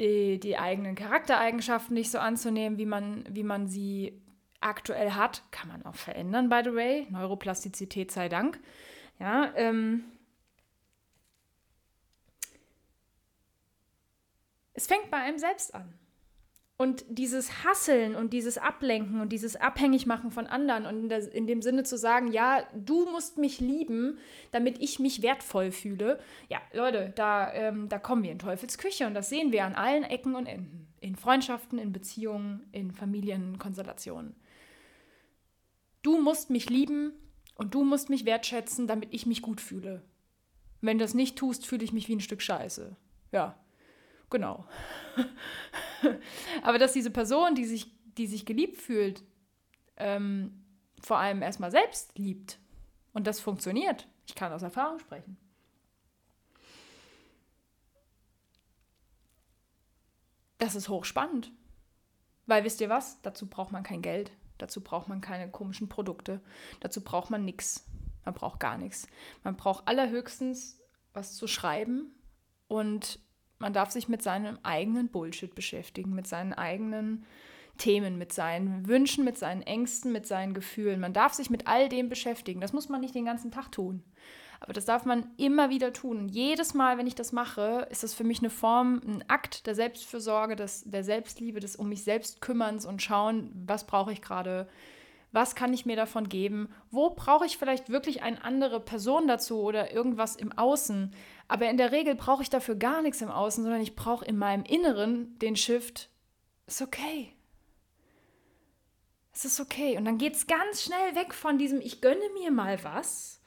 [0.00, 4.20] die, die eigenen Charaktereigenschaften nicht so anzunehmen, wie man, wie man sie
[4.60, 5.42] aktuell hat.
[5.50, 7.06] Kann man auch verändern, by the way.
[7.10, 8.58] Neuroplastizität sei Dank.
[9.18, 10.04] Ja, ähm,
[14.72, 15.92] es fängt bei einem selbst an.
[16.80, 21.46] Und dieses Hasseln und dieses Ablenken und dieses Abhängigmachen von anderen und in, der, in,
[21.46, 24.16] dem Sinne zu sagen, ja, du musst mich lieben,
[24.50, 26.18] damit ich mich wertvoll fühle.
[26.48, 29.74] Ja, Leute, da, ähm, da kommen wir in Teufels Küche und das sehen wir an
[29.74, 30.86] allen Ecken und Enden.
[31.02, 34.34] In Freundschaften, in Beziehungen, in Familienkonstellationen.
[36.00, 37.12] Du musst mich lieben
[37.56, 40.00] und du musst mich wertschätzen, damit ich mich gut fühle.
[40.80, 42.96] Wenn du das nicht tust, fühle ich mich wie ein Stück Scheiße.
[43.32, 43.58] Ja,
[44.30, 44.66] genau.
[46.62, 49.22] Aber dass diese Person, die sich, die sich geliebt fühlt,
[49.96, 50.64] ähm,
[51.02, 52.58] vor allem erstmal selbst liebt,
[53.12, 54.06] Und das funktioniert.
[54.26, 55.36] Ich kann aus Erfahrung sprechen.
[60.58, 61.50] Das ist hochspannend.
[62.46, 63.20] Weil wisst ihr was?
[63.22, 64.30] Dazu braucht man kein Geld.
[64.58, 66.40] Dazu braucht man keine komischen Produkte.
[66.80, 67.86] Dazu braucht man nichts.
[68.24, 69.08] Man braucht gar nichts.
[69.42, 70.78] Man braucht allerhöchstens
[71.12, 72.14] was zu schreiben
[72.68, 73.18] und
[73.60, 77.24] man darf sich mit seinem eigenen Bullshit beschäftigen, mit seinen eigenen
[77.78, 81.00] Themen, mit seinen Wünschen, mit seinen Ängsten, mit seinen Gefühlen.
[81.00, 82.60] Man darf sich mit all dem beschäftigen.
[82.60, 84.02] Das muss man nicht den ganzen Tag tun.
[84.60, 86.18] Aber das darf man immer wieder tun.
[86.18, 89.66] Und jedes Mal, wenn ich das mache, ist das für mich eine Form, ein Akt
[89.66, 94.20] der Selbstfürsorge, des, der Selbstliebe, des um mich selbst kümmerns und schauen, was brauche ich
[94.20, 94.68] gerade,
[95.32, 99.60] was kann ich mir davon geben, wo brauche ich vielleicht wirklich eine andere Person dazu
[99.60, 101.14] oder irgendwas im Außen.
[101.46, 104.36] Aber in der Regel brauche ich dafür gar nichts im Außen, sondern ich brauche in
[104.36, 106.10] meinem Inneren den Shift,
[106.66, 107.32] ist okay.
[109.32, 109.96] Es ist okay.
[109.96, 113.40] Und dann geht es ganz schnell weg von diesem, ich gönne mir mal was,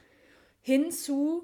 [0.62, 1.44] hin zu,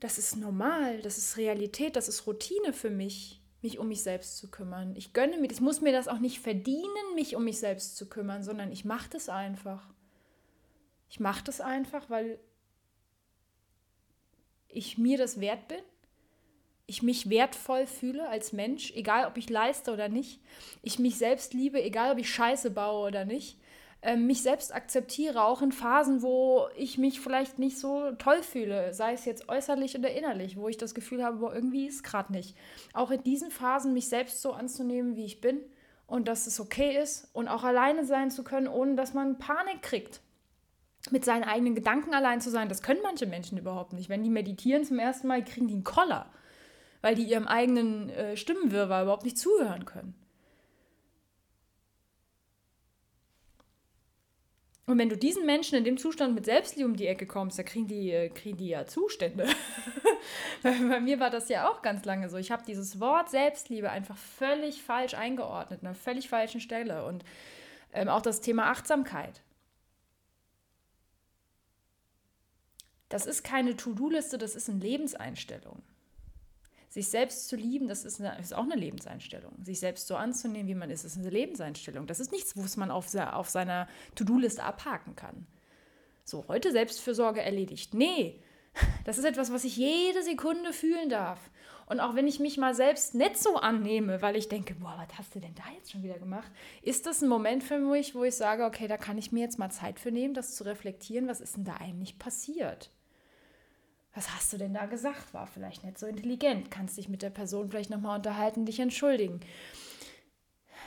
[0.00, 4.38] das ist normal, das ist Realität, das ist Routine für mich mich um mich selbst
[4.38, 4.94] zu kümmern.
[4.94, 8.08] Ich gönne mir, ich muss mir das auch nicht verdienen, mich um mich selbst zu
[8.08, 9.82] kümmern, sondern ich mache das einfach.
[11.10, 12.38] Ich mache das einfach, weil
[14.68, 15.80] ich mir das wert bin.
[16.86, 20.40] Ich mich wertvoll fühle als Mensch, egal ob ich leiste oder nicht.
[20.82, 23.58] Ich mich selbst liebe, egal ob ich Scheiße baue oder nicht.
[24.02, 28.92] Ähm, mich selbst akzeptiere, auch in Phasen, wo ich mich vielleicht nicht so toll fühle,
[28.94, 32.02] sei es jetzt äußerlich oder innerlich, wo ich das Gefühl habe, boah, irgendwie ist es
[32.02, 32.56] gerade nicht.
[32.92, 35.60] Auch in diesen Phasen mich selbst so anzunehmen, wie ich bin
[36.06, 39.82] und dass es okay ist und auch alleine sein zu können, ohne dass man Panik
[39.82, 40.20] kriegt.
[41.10, 44.08] Mit seinen eigenen Gedanken allein zu sein, das können manche Menschen überhaupt nicht.
[44.08, 46.30] Wenn die meditieren zum ersten Mal, kriegen die einen Koller,
[47.00, 50.14] weil die ihrem eigenen äh, Stimmenwirrwarr überhaupt nicht zuhören können.
[54.86, 57.64] Und wenn du diesen Menschen in dem Zustand mit Selbstliebe um die Ecke kommst, da
[57.64, 59.48] kriegen die, äh, kriegen die ja Zustände.
[60.62, 62.36] Bei mir war das ja auch ganz lange so.
[62.36, 67.04] Ich habe dieses Wort Selbstliebe einfach völlig falsch eingeordnet, an einer völlig falschen Stelle.
[67.04, 67.24] Und
[67.92, 69.42] ähm, auch das Thema Achtsamkeit.
[73.08, 75.82] Das ist keine To-Do-Liste, das ist eine Lebenseinstellung.
[76.96, 79.52] Sich selbst zu lieben, das ist, eine, ist, auch eine Lebenseinstellung.
[79.62, 82.06] Sich selbst so anzunehmen, wie man ist, ist eine Lebenseinstellung.
[82.06, 85.46] Das ist nichts, was man auf, auf seiner To-Do-Liste abhaken kann.
[86.24, 87.92] So, heute Selbstfürsorge erledigt.
[87.92, 88.40] Nee,
[89.04, 91.50] das ist etwas, was ich jede Sekunde fühlen darf.
[91.84, 95.18] Und auch wenn ich mich mal selbst nicht so annehme, weil ich denke, boah, was
[95.18, 98.24] hast du denn da jetzt schon wieder gemacht, ist das ein Moment für mich, wo
[98.24, 101.28] ich sage, okay, da kann ich mir jetzt mal Zeit für nehmen, das zu reflektieren,
[101.28, 102.90] was ist denn da eigentlich passiert?
[104.16, 105.34] Was hast du denn da gesagt?
[105.34, 106.70] War vielleicht nicht so intelligent.
[106.70, 109.40] Kannst dich mit der Person vielleicht nochmal unterhalten, dich entschuldigen.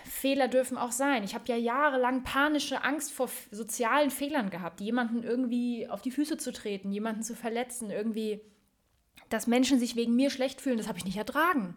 [0.03, 1.23] Fehler dürfen auch sein.
[1.23, 6.37] Ich habe ja jahrelang panische Angst vor sozialen Fehlern gehabt, jemanden irgendwie auf die Füße
[6.37, 8.41] zu treten, jemanden zu verletzen, irgendwie,
[9.29, 11.75] dass Menschen sich wegen mir schlecht fühlen, das habe ich nicht ertragen.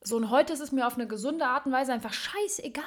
[0.00, 2.84] So, und heute ist es mir auf eine gesunde Art und Weise einfach scheißegal.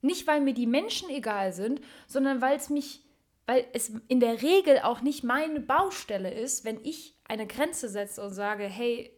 [0.00, 3.05] Nicht, weil mir die Menschen egal sind, sondern weil es mich
[3.46, 8.22] weil es in der Regel auch nicht meine Baustelle ist, wenn ich eine Grenze setze
[8.22, 9.16] und sage, hey,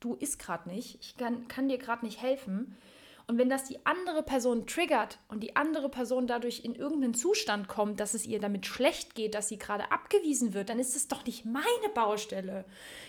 [0.00, 2.76] du isst gerade nicht, ich kann, kann dir gerade nicht helfen.
[3.28, 7.68] Und wenn das die andere Person triggert und die andere Person dadurch in irgendeinen Zustand
[7.68, 11.06] kommt, dass es ihr damit schlecht geht, dass sie gerade abgewiesen wird, dann ist es
[11.06, 11.64] doch nicht meine
[11.94, 12.64] Baustelle.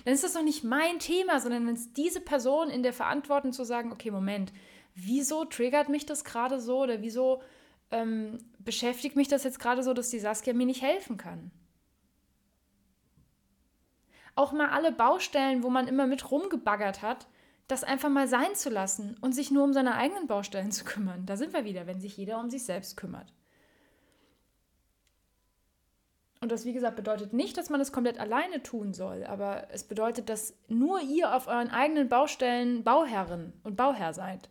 [0.06, 3.52] Dann ist das doch nicht mein Thema, sondern dann ist diese Person in der Verantwortung
[3.52, 4.54] zu sagen, okay, Moment,
[4.94, 7.42] wieso triggert mich das gerade so oder wieso
[7.90, 11.52] ähm, beschäftigt mich das jetzt gerade so, dass die Saskia mir nicht helfen kann.
[14.36, 17.28] Auch mal alle Baustellen, wo man immer mit rumgebaggert hat,
[17.68, 21.26] das einfach mal sein zu lassen und sich nur um seine eigenen Baustellen zu kümmern.
[21.26, 23.34] Da sind wir wieder, wenn sich jeder um sich selbst kümmert.
[26.42, 29.84] Und das, wie gesagt, bedeutet nicht, dass man es komplett alleine tun soll, aber es
[29.84, 34.50] bedeutet, dass nur ihr auf euren eigenen Baustellen Bauherrin und Bauherr seid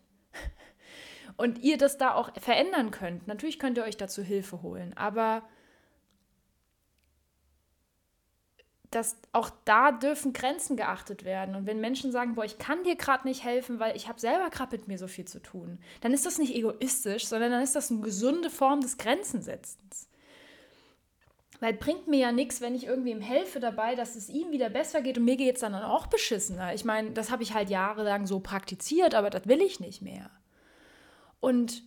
[1.40, 3.26] und ihr das da auch verändern könnt.
[3.26, 5.42] Natürlich könnt ihr euch dazu Hilfe holen, aber
[8.90, 11.54] das, auch da dürfen Grenzen geachtet werden.
[11.54, 14.50] Und wenn Menschen sagen, boah, ich kann dir gerade nicht helfen, weil ich habe selber
[14.50, 17.76] gerade mit mir so viel zu tun, dann ist das nicht egoistisch, sondern dann ist
[17.76, 20.08] das eine gesunde Form des Grenzensetzens.
[21.60, 25.02] Weil bringt mir ja nichts, wenn ich irgendwem helfe dabei, dass es ihm wieder besser
[25.02, 26.74] geht und mir geht es dann auch beschissener.
[26.74, 30.30] Ich meine, das habe ich halt jahrelang so praktiziert, aber das will ich nicht mehr.
[31.40, 31.82] Und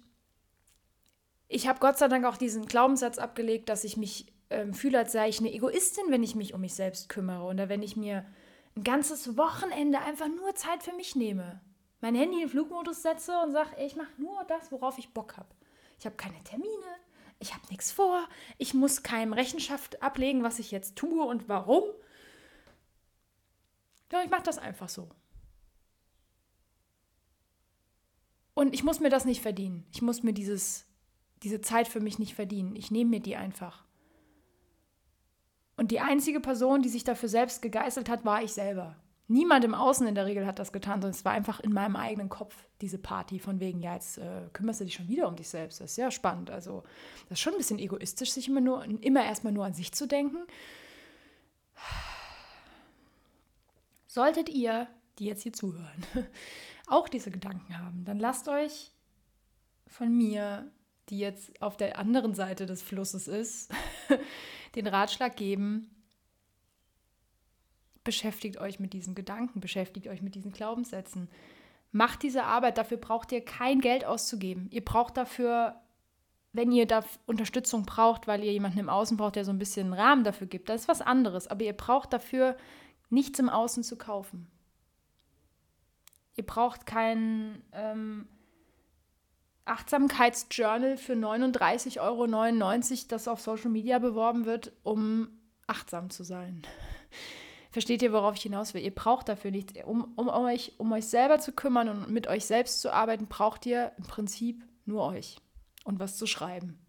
[1.47, 5.11] ich habe Gott sei Dank auch diesen Glaubenssatz abgelegt, dass ich mich ähm, fühle, als
[5.11, 8.25] sei ich eine Egoistin, wenn ich mich um mich selbst kümmere oder wenn ich mir
[8.75, 11.61] ein ganzes Wochenende einfach nur Zeit für mich nehme.
[12.01, 15.49] Mein Handy in Flugmodus setze und sage, ich mache nur das, worauf ich Bock habe.
[15.99, 16.67] Ich habe keine Termine,
[17.39, 18.27] ich habe nichts vor,
[18.57, 21.83] ich muss keinem Rechenschaft ablegen, was ich jetzt tue und warum.
[24.11, 25.09] Ja, ich mache das einfach so.
[28.53, 29.85] Und ich muss mir das nicht verdienen.
[29.91, 30.85] Ich muss mir dieses,
[31.41, 32.75] diese Zeit für mich nicht verdienen.
[32.75, 33.83] Ich nehme mir die einfach.
[35.75, 38.95] Und die einzige Person, die sich dafür selbst gegeißelt hat, war ich selber.
[39.27, 41.95] Niemand im Außen in der Regel hat das getan, sondern es war einfach in meinem
[41.95, 45.35] eigenen Kopf, diese Party von wegen, ja, jetzt äh, kümmerst du dich schon wieder um
[45.35, 45.79] dich selbst.
[45.81, 46.51] Das ist ja spannend.
[46.51, 46.83] Also,
[47.29, 50.07] das ist schon ein bisschen egoistisch, sich immer nur, immer erstmal nur an sich zu
[50.07, 50.37] denken.
[54.07, 54.87] Solltet ihr,
[55.17, 56.05] die jetzt hier zuhören,
[56.93, 58.91] auch diese Gedanken haben, dann lasst euch
[59.87, 60.71] von mir,
[61.09, 63.71] die jetzt auf der anderen Seite des Flusses ist,
[64.75, 65.89] den Ratschlag geben,
[68.03, 71.29] beschäftigt euch mit diesen Gedanken, beschäftigt euch mit diesen Glaubenssätzen.
[71.91, 74.67] Macht diese Arbeit, dafür braucht ihr kein Geld auszugeben.
[74.71, 75.75] Ihr braucht dafür,
[76.51, 79.87] wenn ihr da Unterstützung braucht, weil ihr jemanden im Außen braucht, der so ein bisschen
[79.87, 81.47] einen Rahmen dafür gibt, das ist was anderes.
[81.47, 82.57] Aber ihr braucht dafür
[83.09, 84.47] nichts im Außen zu kaufen.
[86.35, 88.27] Ihr braucht kein ähm,
[89.65, 95.29] Achtsamkeitsjournal für 39,99 Euro, das auf Social Media beworben wird, um
[95.67, 96.63] achtsam zu sein.
[97.71, 98.83] Versteht ihr, worauf ich hinaus will?
[98.83, 99.73] Ihr braucht dafür nichts.
[99.85, 103.27] Um, um, um, euch, um euch selber zu kümmern und mit euch selbst zu arbeiten,
[103.27, 105.37] braucht ihr im Prinzip nur euch
[105.83, 106.79] und was zu schreiben.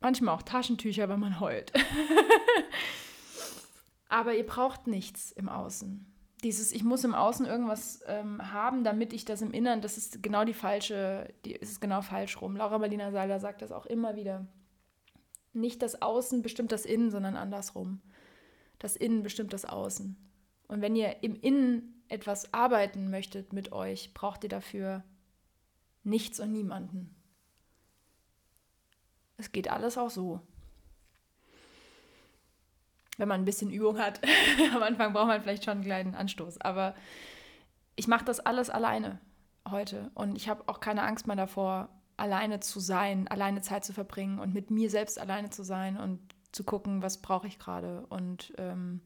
[0.00, 1.72] Manchmal auch Taschentücher, wenn man heult.
[4.14, 6.06] Aber ihr braucht nichts im Außen.
[6.44, 10.22] Dieses, ich muss im Außen irgendwas ähm, haben, damit ich das im Inneren, das ist
[10.22, 12.56] genau die falsche, die ist genau falsch rum.
[12.56, 14.46] Laura Berliner Seiler sagt das auch immer wieder.
[15.52, 18.02] Nicht das Außen bestimmt das Innen, sondern andersrum.
[18.78, 20.16] Das Innen bestimmt das Außen.
[20.68, 25.02] Und wenn ihr im Innen etwas arbeiten möchtet mit euch, braucht ihr dafür
[26.04, 27.16] nichts und niemanden.
[29.38, 30.40] Es geht alles auch so.
[33.16, 34.20] Wenn man ein bisschen Übung hat.
[34.74, 36.60] Am Anfang braucht man vielleicht schon einen kleinen Anstoß.
[36.60, 36.94] Aber
[37.96, 39.20] ich mache das alles alleine
[39.70, 40.10] heute.
[40.14, 44.38] Und ich habe auch keine Angst mehr davor, alleine zu sein, alleine Zeit zu verbringen
[44.38, 46.20] und mit mir selbst alleine zu sein und
[46.52, 48.06] zu gucken, was brauche ich gerade.
[48.08, 49.00] Und ähm,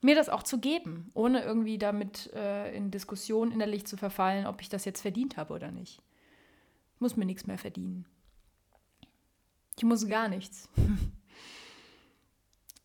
[0.00, 4.60] mir das auch zu geben, ohne irgendwie damit äh, in Diskussion innerlich zu verfallen, ob
[4.60, 6.00] ich das jetzt verdient habe oder nicht.
[6.94, 8.06] Ich muss mir nichts mehr verdienen.
[9.76, 10.68] Ich muss gar nichts.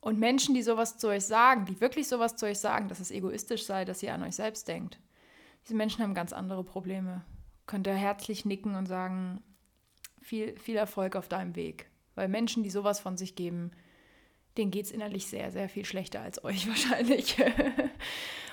[0.05, 3.09] Und Menschen, die sowas zu euch sagen, die wirklich sowas zu euch sagen, dass es
[3.09, 4.99] egoistisch sei, dass ihr an euch selbst denkt,
[5.63, 7.25] diese Menschen haben ganz andere Probleme.
[7.65, 9.41] Könnt ihr herzlich nicken und sagen,
[10.21, 11.89] viel, viel Erfolg auf deinem Weg.
[12.13, 13.71] Weil Menschen, die sowas von sich geben,
[14.59, 17.37] denen geht es innerlich sehr, sehr viel schlechter als euch wahrscheinlich.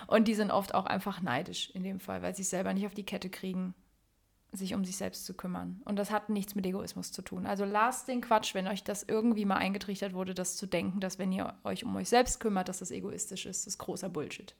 [0.06, 2.86] und die sind oft auch einfach neidisch in dem Fall, weil sie es selber nicht
[2.86, 3.74] auf die Kette kriegen
[4.52, 5.80] sich um sich selbst zu kümmern.
[5.86, 7.46] Und das hat nichts mit Egoismus zu tun.
[7.46, 11.18] Also lasst den Quatsch, wenn euch das irgendwie mal eingetrichtert wurde, das zu denken, dass
[11.18, 13.66] wenn ihr euch um euch selbst kümmert, dass das egoistisch ist.
[13.66, 14.54] Das ist großer Bullshit.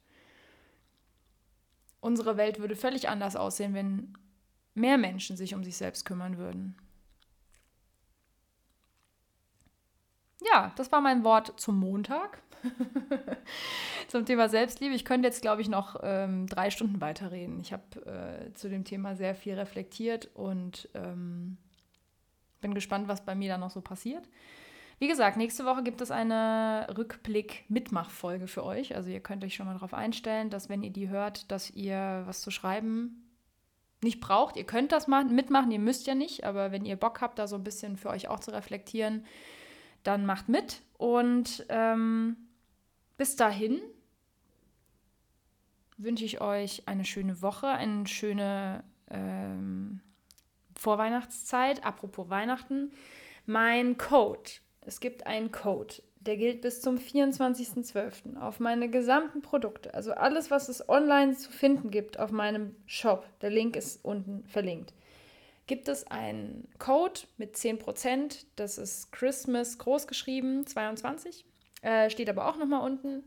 [2.00, 4.16] Unsere Welt würde völlig anders aussehen, wenn
[4.74, 6.74] mehr Menschen sich um sich selbst kümmern würden.
[10.52, 12.42] Ja, das war mein Wort zum Montag.
[14.08, 14.94] zum Thema Selbstliebe.
[14.94, 17.60] Ich könnte jetzt, glaube ich, noch ähm, drei Stunden weiterreden.
[17.60, 21.56] Ich habe äh, zu dem Thema sehr viel reflektiert und ähm,
[22.60, 24.28] bin gespannt, was bei mir da noch so passiert.
[24.98, 28.94] Wie gesagt, nächste Woche gibt es eine Rückblick-Mitmachfolge für euch.
[28.94, 32.22] Also ihr könnt euch schon mal darauf einstellen, dass wenn ihr die hört, dass ihr
[32.26, 33.22] was zu schreiben
[34.00, 34.56] nicht braucht.
[34.56, 37.46] Ihr könnt das machen, mitmachen, ihr müsst ja nicht, aber wenn ihr Bock habt, da
[37.46, 39.24] so ein bisschen für euch auch zu reflektieren,
[40.02, 40.82] dann macht mit.
[40.98, 42.36] Und ähm,
[43.16, 43.80] bis dahin
[45.96, 50.00] wünsche ich euch eine schöne Woche, eine schöne ähm,
[50.74, 51.84] Vorweihnachtszeit.
[51.84, 52.92] Apropos Weihnachten,
[53.46, 54.50] mein Code.
[54.80, 58.36] Es gibt einen Code, der gilt bis zum 24.12.
[58.36, 59.94] auf meine gesamten Produkte.
[59.94, 63.26] Also alles, was es online zu finden gibt auf meinem Shop.
[63.40, 64.92] Der Link ist unten verlinkt.
[65.68, 71.44] Gibt es einen Code mit 10%, das ist Christmas großgeschrieben, 22.
[71.82, 73.24] Äh, steht aber auch nochmal unten.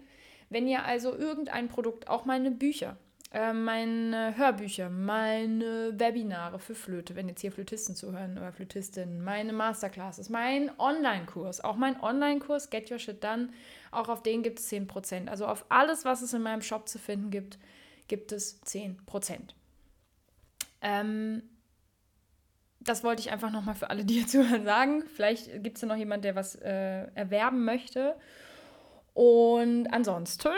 [0.49, 2.97] Wenn ihr also irgendein Produkt, auch meine Bücher,
[3.31, 9.51] äh, meine Hörbücher, meine Webinare für Flöte, wenn jetzt hier Flötisten zuhören oder Flötistinnen, meine
[9.51, 13.49] Masterclasses, mein Online-Kurs, auch mein Online-Kurs Get Your Shit Done,
[13.91, 15.27] auch auf den gibt es 10%.
[15.27, 17.59] Also auf alles, was es in meinem Shop zu finden gibt,
[18.07, 18.95] gibt es 10%.
[20.81, 21.41] Ähm,
[22.79, 25.03] das wollte ich einfach nochmal für alle, die hier zuhören, sagen.
[25.13, 28.15] Vielleicht gibt es ja noch jemand, der was äh, erwerben möchte.
[29.15, 30.49] Und ansonsten,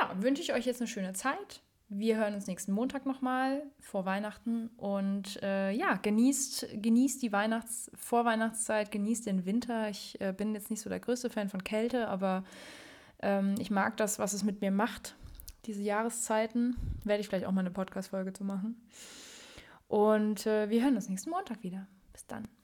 [0.00, 1.62] ja, wünsche ich euch jetzt eine schöne Zeit.
[1.92, 7.90] wir hören uns nächsten Montag nochmal vor Weihnachten und äh, ja, genießt, genießt die Weihnachts-,
[7.94, 9.88] Vorweihnachtszeit, genießt den Winter.
[9.88, 12.44] Ich äh, bin jetzt nicht so der größte Fan von Kälte, aber
[13.22, 15.16] ähm, ich mag das, was es mit mir macht,
[15.66, 16.76] diese Jahreszeiten.
[17.04, 18.80] Werde ich vielleicht auch mal eine Podcast-Folge zu machen.
[19.88, 21.88] Und äh, wir hören uns nächsten Montag wieder.
[22.12, 22.59] Bis dann.